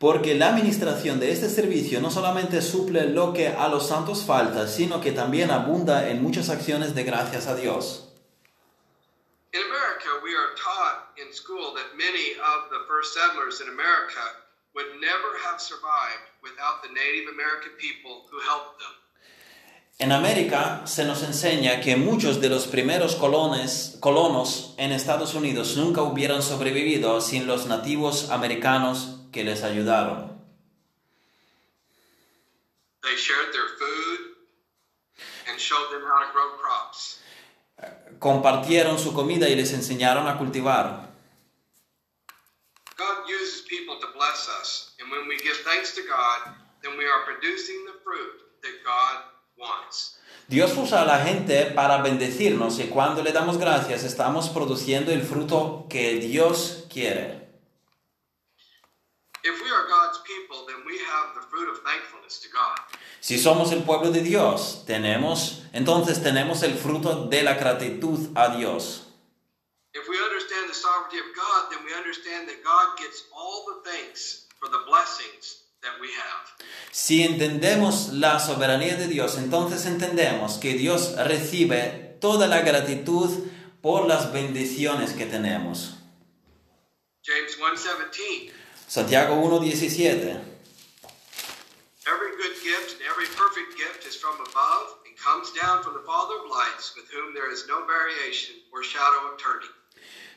Porque 0.00 0.34
la 0.34 0.48
administración 0.48 1.20
de 1.20 1.30
este 1.30 1.50
servicio 1.50 2.00
no 2.00 2.10
solamente 2.10 2.62
suple 2.62 3.10
lo 3.10 3.34
que 3.34 3.48
a 3.48 3.68
los 3.68 3.86
santos 3.86 4.24
falta, 4.24 4.66
sino 4.66 4.98
que 4.98 5.12
también 5.12 5.50
abunda 5.50 6.08
en 6.08 6.22
muchas 6.22 6.48
acciones 6.48 6.94
de 6.94 7.04
gracias 7.04 7.46
a 7.46 7.54
Dios. 7.54 8.08
In 9.52 9.60
America, 9.60 10.08
we 10.24 10.32
are 10.32 10.56
taught 10.56 11.12
in 11.20 11.30
school 11.34 11.74
that 11.74 11.92
many 11.98 12.32
of 12.40 12.70
the 12.70 12.80
first 12.88 13.12
settlers 13.12 13.60
in 13.60 13.68
America 13.68 14.24
would 14.74 14.88
never 15.02 15.36
have 15.44 15.60
survived 15.60 16.32
without 16.42 16.80
the 16.80 16.88
Native 16.88 17.28
American 17.28 17.76
people 17.76 18.24
who 18.32 18.40
helped 18.40 18.80
them. 18.80 18.96
En 19.98 20.12
América 20.12 20.80
se 20.86 21.04
nos 21.04 21.22
enseña 21.22 21.82
que 21.82 21.96
muchos 21.96 22.40
de 22.40 22.48
los 22.48 22.66
primeros 22.68 23.16
colones, 23.16 23.98
colonos 24.00 24.74
en 24.78 24.92
Estados 24.92 25.34
Unidos 25.34 25.76
nunca 25.76 26.00
hubieran 26.00 26.40
sobrevivido 26.40 27.20
sin 27.20 27.46
los 27.46 27.66
nativos 27.66 28.30
americanos 28.30 29.19
que 29.32 29.44
les 29.44 29.62
ayudaron. 29.62 30.38
They 33.02 33.16
shared 33.16 33.52
their 33.52 33.68
food 33.78 34.20
and 35.48 35.58
showed 35.58 35.90
them 35.90 36.02
how 36.02 36.26
to 36.26 36.32
grow 36.32 36.56
crops. 36.58 37.20
Compartieron 38.18 38.98
su 38.98 39.14
comida 39.14 39.48
y 39.48 39.56
les 39.56 39.72
enseñaron 39.72 40.28
a 40.28 40.36
cultivar. 40.36 41.08
God 42.96 43.24
uses 43.26 43.62
people 43.62 43.96
to 43.98 44.08
bless 44.12 44.48
us, 44.60 44.92
and 45.00 45.10
when 45.10 45.26
we 45.26 45.38
give 45.38 45.56
thanks 45.64 45.94
to 45.94 46.02
God, 46.02 46.54
then 46.82 46.98
we 46.98 47.06
are 47.06 47.24
producing 47.24 47.86
the 47.86 47.96
fruit 48.04 48.44
that 48.60 48.84
God 48.84 49.24
wants. 49.56 50.18
Dios 50.48 50.76
usa 50.76 51.02
a 51.02 51.06
la 51.06 51.24
gente 51.24 51.66
para 51.66 52.02
bendecirnos 52.02 52.78
y 52.80 52.88
cuando 52.88 53.22
le 53.22 53.32
damos 53.32 53.56
gracias 53.56 54.04
estamos 54.04 54.48
produciendo 54.48 55.12
el 55.12 55.22
fruto 55.22 55.86
que 55.88 56.16
Dios 56.16 56.84
quiere. 56.92 57.38
If 57.38 57.38
we 57.38 57.38
are 57.38 57.38
God's 57.38 57.38
people, 57.38 57.38
then 57.38 57.38
we 57.38 57.38
have 57.38 57.38
the 57.40 57.48
fruit 57.48 58.18
of 58.18 58.18
thankfulness 58.18 59.20
to 59.20 59.28
God. 59.28 59.29
Si 63.20 63.38
somos 63.38 63.72
el 63.72 63.82
pueblo 63.82 64.10
de 64.10 64.22
Dios, 64.22 64.84
tenemos 64.86 65.60
entonces 65.72 66.22
tenemos 66.22 66.62
el 66.62 66.74
fruto 66.74 67.26
de 67.26 67.42
la 67.42 67.54
gratitud 67.54 68.30
a 68.34 68.56
Dios. 68.56 69.06
If 69.92 70.08
we 70.08 70.16
understand 70.18 70.68
the 70.68 70.74
sovereignty 70.74 71.18
of 71.18 71.34
God, 71.34 71.70
then 71.70 71.84
we 71.84 71.92
understand 71.94 72.48
that 72.48 72.62
God 72.62 72.96
gets 72.98 73.24
all 73.32 73.64
the 73.66 73.90
thanks 73.90 74.46
for 74.58 74.68
the 74.68 74.78
blessings 74.86 75.64
that 75.82 76.00
we 76.00 76.08
have. 76.08 76.46
Si 76.92 77.22
entendemos 77.22 78.12
la 78.12 78.38
soberanía 78.38 78.96
de 78.96 79.08
Dios, 79.08 79.36
entonces 79.36 79.86
entendemos 79.86 80.58
que 80.58 80.74
Dios 80.74 81.16
recibe 81.16 82.16
toda 82.20 82.46
la 82.46 82.62
gratitud 82.62 83.30
por 83.80 84.06
las 84.06 84.32
bendiciones 84.32 85.12
que 85.12 85.26
tenemos. 85.26 85.94
James 87.22 87.58
1:17. 87.58 88.59
Santiago 88.90 89.36
1:17. 89.36 90.42
Every 92.10 92.32
good 92.42 92.56
gift 92.58 92.98
and 92.98 93.02
every 93.06 93.28
perfect 93.38 93.78
gift 93.78 94.02
is 94.02 94.16
from 94.18 94.34
above 94.42 94.98
and 95.06 95.14
comes 95.14 95.54
down 95.54 95.84
from 95.84 95.94
the 95.94 96.02
Father 96.02 96.34
of 96.42 96.50
lights, 96.50 96.90
with 96.96 97.06
whom 97.14 97.32
there 97.32 97.46
is 97.54 97.66
no 97.70 97.86
variation 97.86 98.56
or 98.74 98.82
shadow 98.82 99.30
of 99.30 99.38
turning. 99.38 99.70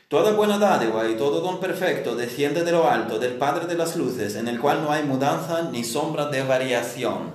Toda 0.08 0.34
buena 0.34 0.58
dádiva 0.58 1.10
y 1.10 1.16
todo 1.16 1.40
don 1.40 1.58
perfecto 1.58 2.14
desciende 2.14 2.62
de 2.62 2.70
lo 2.70 2.88
alto, 2.88 3.18
del 3.18 3.38
Padre 3.38 3.66
de 3.66 3.74
las 3.74 3.96
luces, 3.96 4.36
en 4.36 4.46
el 4.46 4.60
cual 4.60 4.84
no 4.84 4.92
hay 4.92 5.02
mudanza 5.02 5.62
ni 5.72 5.82
sombra 5.82 6.26
de 6.26 6.44
variación. 6.44 7.32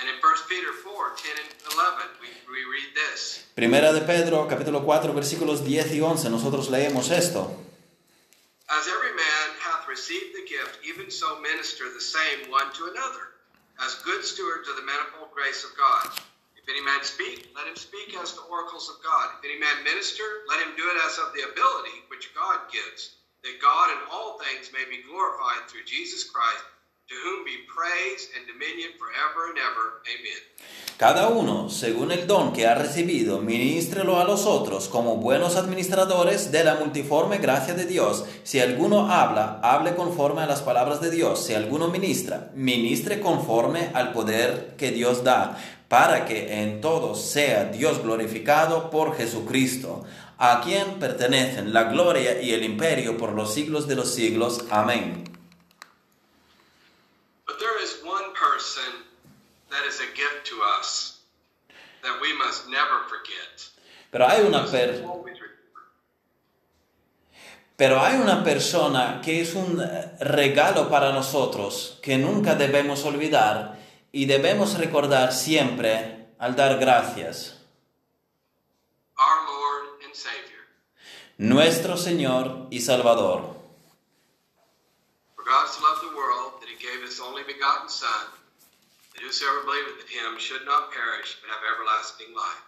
And 0.00 0.08
in 0.10 0.18
1 0.18 0.48
Peter 0.48 0.74
4, 0.82 1.14
10 1.14 1.38
and 1.38 1.54
11, 1.62 2.10
we, 2.20 2.26
we 2.50 2.66
read 2.66 2.90
this. 2.98 3.44
Primera 3.54 3.92
de 3.92 4.00
Pedro, 4.00 4.48
capítulo 4.48 4.82
4, 4.82 5.14
versículos 5.14 5.64
10 5.64 5.94
y 5.94 6.00
11, 6.00 6.28
nosotros 6.28 6.70
leemos 6.70 7.12
esto. 7.12 7.54
As 8.68 8.88
every 8.88 9.14
man 9.14 9.45
hath 9.86 9.94
received 9.94 10.34
the 10.34 10.48
gift, 10.50 10.82
even 10.82 11.10
so 11.10 11.38
minister 11.40 11.84
the 11.86 12.00
same 12.00 12.50
one 12.50 12.72
to 12.74 12.90
another, 12.90 13.38
as 13.86 14.02
good 14.02 14.24
stewards 14.24 14.68
of 14.68 14.74
the 14.74 14.82
manifold 14.82 15.30
grace 15.30 15.62
of 15.62 15.70
God. 15.78 16.10
If 16.58 16.66
any 16.66 16.82
man 16.82 17.06
speak, 17.06 17.54
let 17.54 17.70
him 17.70 17.76
speak 17.78 18.18
as 18.18 18.34
the 18.34 18.42
oracles 18.50 18.90
of 18.90 18.98
God. 19.06 19.38
If 19.38 19.46
any 19.46 19.60
man 19.62 19.86
minister, 19.86 20.42
let 20.50 20.58
him 20.58 20.74
do 20.74 20.90
it 20.90 20.98
as 21.06 21.18
of 21.22 21.30
the 21.38 21.46
ability 21.46 22.02
which 22.10 22.34
God 22.34 22.66
gives, 22.74 23.22
that 23.46 23.62
God 23.62 23.94
in 23.94 24.02
all 24.10 24.42
things 24.42 24.74
may 24.74 24.82
be 24.90 25.06
glorified 25.06 25.70
through 25.70 25.86
Jesus 25.86 26.26
Christ, 26.26 26.66
to 27.08 27.14
whom 27.14 27.44
be 27.44 27.56
praise 27.70 28.30
and 28.34 28.46
dominion 28.46 28.90
forever 28.98 29.50
and 29.50 29.58
ever. 29.58 30.02
Amen. 30.06 30.42
Cada 30.98 31.28
uno, 31.28 31.68
según 31.68 32.10
el 32.10 32.26
don 32.26 32.54
que 32.54 32.66
ha 32.66 32.74
recibido, 32.74 33.40
ministrelo 33.40 34.18
a 34.18 34.24
los 34.24 34.46
otros 34.46 34.88
como 34.88 35.16
buenos 35.16 35.56
administradores 35.56 36.50
de 36.50 36.64
la 36.64 36.76
multiforme 36.76 37.36
gracia 37.36 37.74
de 37.74 37.84
Dios. 37.84 38.24
Si 38.44 38.60
alguno 38.60 39.12
habla, 39.12 39.60
hable 39.62 39.94
conforme 39.94 40.40
a 40.40 40.46
las 40.46 40.62
palabras 40.62 41.02
de 41.02 41.10
Dios. 41.10 41.44
Si 41.44 41.52
alguno 41.52 41.88
ministra, 41.88 42.50
ministre 42.54 43.20
conforme 43.20 43.90
al 43.92 44.12
poder 44.12 44.74
que 44.78 44.90
Dios 44.90 45.22
da, 45.22 45.58
para 45.88 46.24
que 46.24 46.62
en 46.62 46.80
todo 46.80 47.14
sea 47.14 47.66
Dios 47.66 48.02
glorificado 48.02 48.88
por 48.90 49.14
Jesucristo, 49.16 50.04
a 50.38 50.62
quien 50.62 50.98
pertenecen 50.98 51.72
la 51.72 51.84
gloria 51.84 52.40
y 52.40 52.52
el 52.52 52.64
imperio 52.64 53.18
por 53.18 53.32
los 53.32 53.52
siglos 53.52 53.86
de 53.86 53.96
los 53.96 54.14
siglos. 54.14 54.64
Amén. 54.70 55.24
But 57.46 57.58
there 57.60 57.82
is 57.82 58.02
one 58.02 58.32
person 58.76 58.92
that 59.70 59.84
is 59.88 60.00
a 60.00 60.14
gift 60.14 60.46
to 60.46 60.56
us 60.78 61.20
that 62.02 62.20
we 62.20 62.36
must 62.36 62.68
never 62.68 63.04
forget. 63.08 63.70
Pero 64.10 64.26
hay 64.28 64.42
una. 64.42 64.66
Pero 67.76 68.00
hay 68.00 68.16
una 68.16 68.42
persona 68.42 69.20
que 69.22 69.42
es 69.42 69.54
un 69.54 69.80
eh, 69.82 70.16
regalo 70.20 70.88
para 70.88 71.12
nosotros 71.12 71.98
que 72.02 72.16
nunca 72.16 72.54
debemos 72.54 73.04
olvidar 73.04 73.78
y 74.12 74.24
debemos 74.24 74.78
recordar 74.78 75.32
siempre 75.32 76.28
al 76.38 76.56
dar 76.56 76.78
gracias. 76.78 77.58
Our 79.18 79.44
Lord 79.46 80.04
and 80.06 80.14
Savior. 80.14 80.64
Nuestro 81.36 81.98
Señor 81.98 82.68
y 82.70 82.80
Salvador. 82.80 83.42
For 85.34 85.44
God 85.44 85.66
so 85.68 85.82
loved 85.82 86.00
the 86.10 86.16
world 86.16 86.60
that 86.60 86.68
he 86.70 86.76
gave 86.76 87.04
his 87.04 87.20
only 87.20 87.42
begotten 87.42 87.90
Son, 87.90 88.26
whosoever 89.22 89.64
believeth 89.64 90.00
in 90.00 90.08
him 90.08 90.38
should 90.38 90.64
not 90.64 90.92
perish, 90.92 91.38
but 91.40 91.50
have 91.50 91.62
everlasting 91.64 92.34
life. 92.34 92.62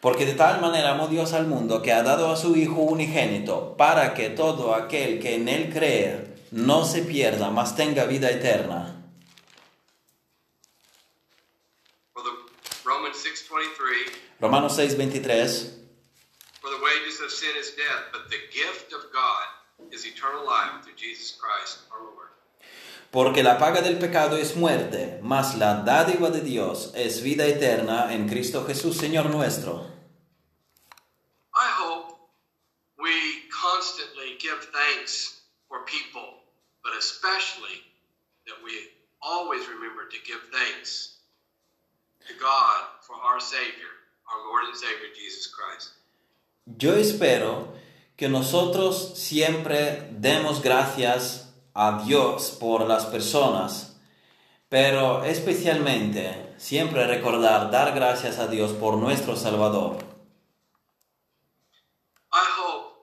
Porque 0.00 0.26
de 0.26 0.34
tal 0.34 0.60
manera 0.60 0.90
amó 0.90 1.08
Dios 1.08 1.32
al 1.32 1.46
mundo 1.46 1.82
que 1.82 1.92
ha 1.92 2.02
dado 2.02 2.30
a 2.30 2.36
su 2.36 2.56
Hijo 2.56 2.80
unigénito 2.82 3.76
para 3.76 4.14
que 4.14 4.30
todo 4.30 4.74
aquel 4.74 5.20
que 5.20 5.34
en 5.34 5.48
él 5.48 5.72
cree 5.72 6.34
no 6.50 6.84
se 6.84 7.02
pierda, 7.02 7.50
mas 7.50 7.74
tenga 7.76 8.04
vida 8.04 8.30
eterna. 8.30 8.90
Romans 12.84 13.16
6:23, 13.16 14.12
Romanos 14.40 14.76
6:23. 14.76 15.84
for 16.64 16.70
the 16.70 16.82
wages 16.82 17.20
of 17.20 17.30
sin 17.30 17.52
is 17.60 17.72
death, 17.72 18.08
but 18.10 18.30
the 18.30 18.40
gift 18.48 18.94
of 18.94 19.12
God 19.12 19.44
is 19.92 20.06
eternal 20.06 20.46
life 20.46 20.82
through 20.82 20.96
Jesus 20.96 21.36
Christ 21.36 21.80
our 21.92 22.00
Lord. 22.00 22.32
Porque 23.14 23.44
la 23.44 23.58
paga 23.58 23.80
del 23.80 24.00
pecado 24.00 24.36
es 24.36 24.56
muerte, 24.56 25.20
mas 25.22 25.54
la 25.54 25.84
dádiva 25.84 26.30
de 26.30 26.40
Dios 26.40 26.90
es 26.96 27.22
vida 27.22 27.46
eterna 27.46 28.12
en 28.12 28.28
Cristo 28.28 28.66
Jesús, 28.66 28.96
Señor 28.96 29.30
nuestro. 29.30 29.86
I 31.54 31.70
hope 31.78 32.18
we 32.98 33.46
constantly 33.48 34.36
give 34.40 34.58
thanks 34.72 35.44
for 35.68 35.84
people, 35.84 36.42
but 36.82 36.92
especially 36.98 37.86
that 38.48 38.56
we 38.64 38.72
always 39.22 39.62
remember 39.68 40.08
to 40.10 40.18
give 40.26 40.40
thanks 40.50 41.20
to 42.26 42.34
God 42.34 42.82
for 43.06 43.14
our 43.14 43.38
Savior, 43.38 43.94
our 44.26 44.42
Lord 44.50 44.64
and 44.66 44.76
Savior 44.76 45.14
Jesus 45.14 45.46
Christ. 45.46 45.92
Yo 46.66 46.96
espero 46.96 47.74
que 48.16 48.28
nosotros 48.28 49.12
siempre 49.16 50.08
demos 50.10 50.60
gracias 50.60 51.43
a 51.74 52.02
Dios 52.04 52.56
por 52.60 52.86
las 52.86 53.04
personas, 53.06 53.96
pero 54.68 55.24
especialmente 55.24 56.54
siempre 56.56 57.06
recordar 57.06 57.70
dar 57.70 57.92
gracias 57.94 58.38
a 58.38 58.46
Dios 58.46 58.72
por 58.72 58.96
nuestro 58.96 59.36
Salvador. 59.36 59.98
I 62.32 62.46
hope 62.58 62.94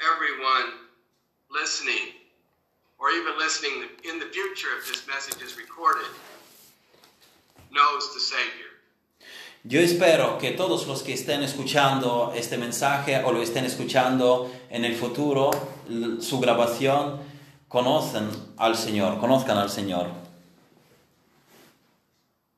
everyone 0.00 0.86
listening, 1.50 2.14
or 2.98 3.10
even 3.10 3.38
listening 3.38 3.88
in 4.04 4.18
the 4.18 4.26
future 4.26 4.76
if 4.78 4.88
this 4.88 5.06
message 5.06 5.40
is 5.42 5.56
recorded, 5.56 6.10
knows 7.70 8.12
the 8.12 8.20
Savior. 8.20 8.66
Yo 9.68 9.80
espero 9.80 10.38
que 10.38 10.52
todos 10.52 10.86
los 10.86 11.02
que 11.02 11.12
estén 11.12 11.42
escuchando 11.42 12.32
este 12.36 12.56
mensaje 12.56 13.24
o 13.24 13.32
lo 13.32 13.42
estén 13.42 13.64
escuchando 13.64 14.48
en 14.70 14.84
el 14.84 14.94
futuro, 14.94 15.50
su 16.20 16.38
grabación, 16.38 17.18
conocen 17.76 18.54
al 18.56 18.74
Señor, 18.74 19.20
conozcan 19.20 19.58
al 19.58 19.68
Señor. 19.68 20.06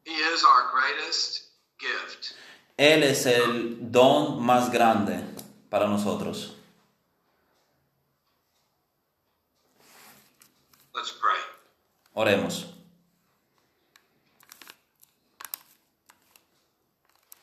He 0.04 0.12
is 0.12 0.44
our 0.44 0.70
greatest 0.70 1.48
gift. 1.76 2.36
Él 2.76 3.02
es 3.02 3.26
el 3.26 3.90
don 3.90 4.40
más 4.40 4.70
grande 4.70 5.24
para 5.70 5.88
nosotros. 5.88 6.54
Let's 10.94 11.10
pray. 11.10 11.40
Oremos. 12.14 12.66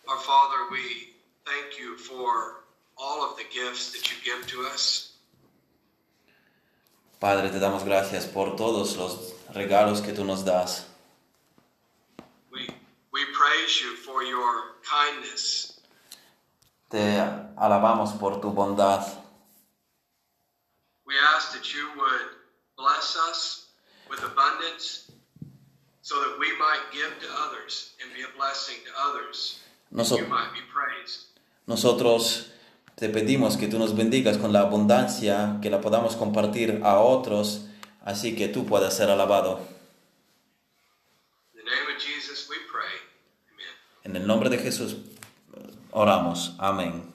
Our 0.07 0.17
Father, 0.19 0.71
we 0.71 1.13
thank 1.45 1.77
you 1.77 1.97
for 1.97 2.63
all 2.97 3.29
of 3.29 3.35
the 3.35 3.43
gifts 3.53 3.91
that 3.91 4.09
you 4.09 4.15
give 4.23 4.47
to 4.47 4.65
us. 4.73 5.04
Padre, 7.25 7.49
te 7.49 7.57
damos 7.57 7.83
gracias 7.83 8.27
por 8.27 8.55
todos 8.55 8.97
los 8.97 9.33
regalos 9.51 9.99
que 9.99 10.13
tú 10.13 10.23
nos 10.23 10.45
das. 10.45 10.85
We, 12.51 12.67
we 13.11 13.21
praise 13.33 13.81
you 13.81 13.95
for 13.95 14.21
your 14.21 14.75
kindness. 14.83 15.81
Te 16.91 17.17
alabamos 17.57 18.11
por 18.19 18.39
tu 18.39 18.51
bondad. 18.51 19.01
We 21.07 21.15
ask 21.35 21.51
that 21.53 21.73
you 21.73 21.89
would 21.97 22.29
bless 22.77 23.17
us 23.31 23.69
with 24.07 24.23
abundance 24.23 25.11
so 26.03 26.21
that 26.21 26.37
we 26.37 26.55
might 26.59 26.91
give 26.93 27.09
to 27.21 27.27
others 27.47 27.95
and 28.03 28.13
be 28.13 28.21
a 28.21 28.37
blessing 28.37 28.75
to 28.85 28.91
others. 29.01 29.57
Noso- 29.91 30.19
you 30.19 30.27
might 30.27 30.53
be 30.53 30.61
praised. 30.71 31.25
nosotros 31.65 32.51
te 32.95 33.09
pedimos 33.09 33.57
que 33.57 33.67
tú 33.67 33.77
nos 33.77 33.95
bendigas 33.95 34.37
con 34.37 34.53
la 34.53 34.61
abundancia, 34.61 35.59
que 35.61 35.69
la 35.69 35.81
podamos 35.81 36.15
compartir 36.15 36.81
a 36.83 36.99
otros, 36.99 37.67
así 38.03 38.35
que 38.35 38.47
tú 38.47 38.65
puedas 38.65 38.95
ser 38.95 39.09
alabado. 39.09 39.59
In 41.53 41.59
the 41.59 41.63
name 41.63 41.93
of 41.93 42.01
Jesus, 42.01 42.47
we 42.49 42.55
pray. 42.71 42.95
Amen. 43.51 43.65
En 44.03 44.15
el 44.15 44.25
nombre 44.25 44.49
de 44.49 44.59
Jesús 44.59 44.97
oramos. 45.91 46.55
Amén. 46.57 47.14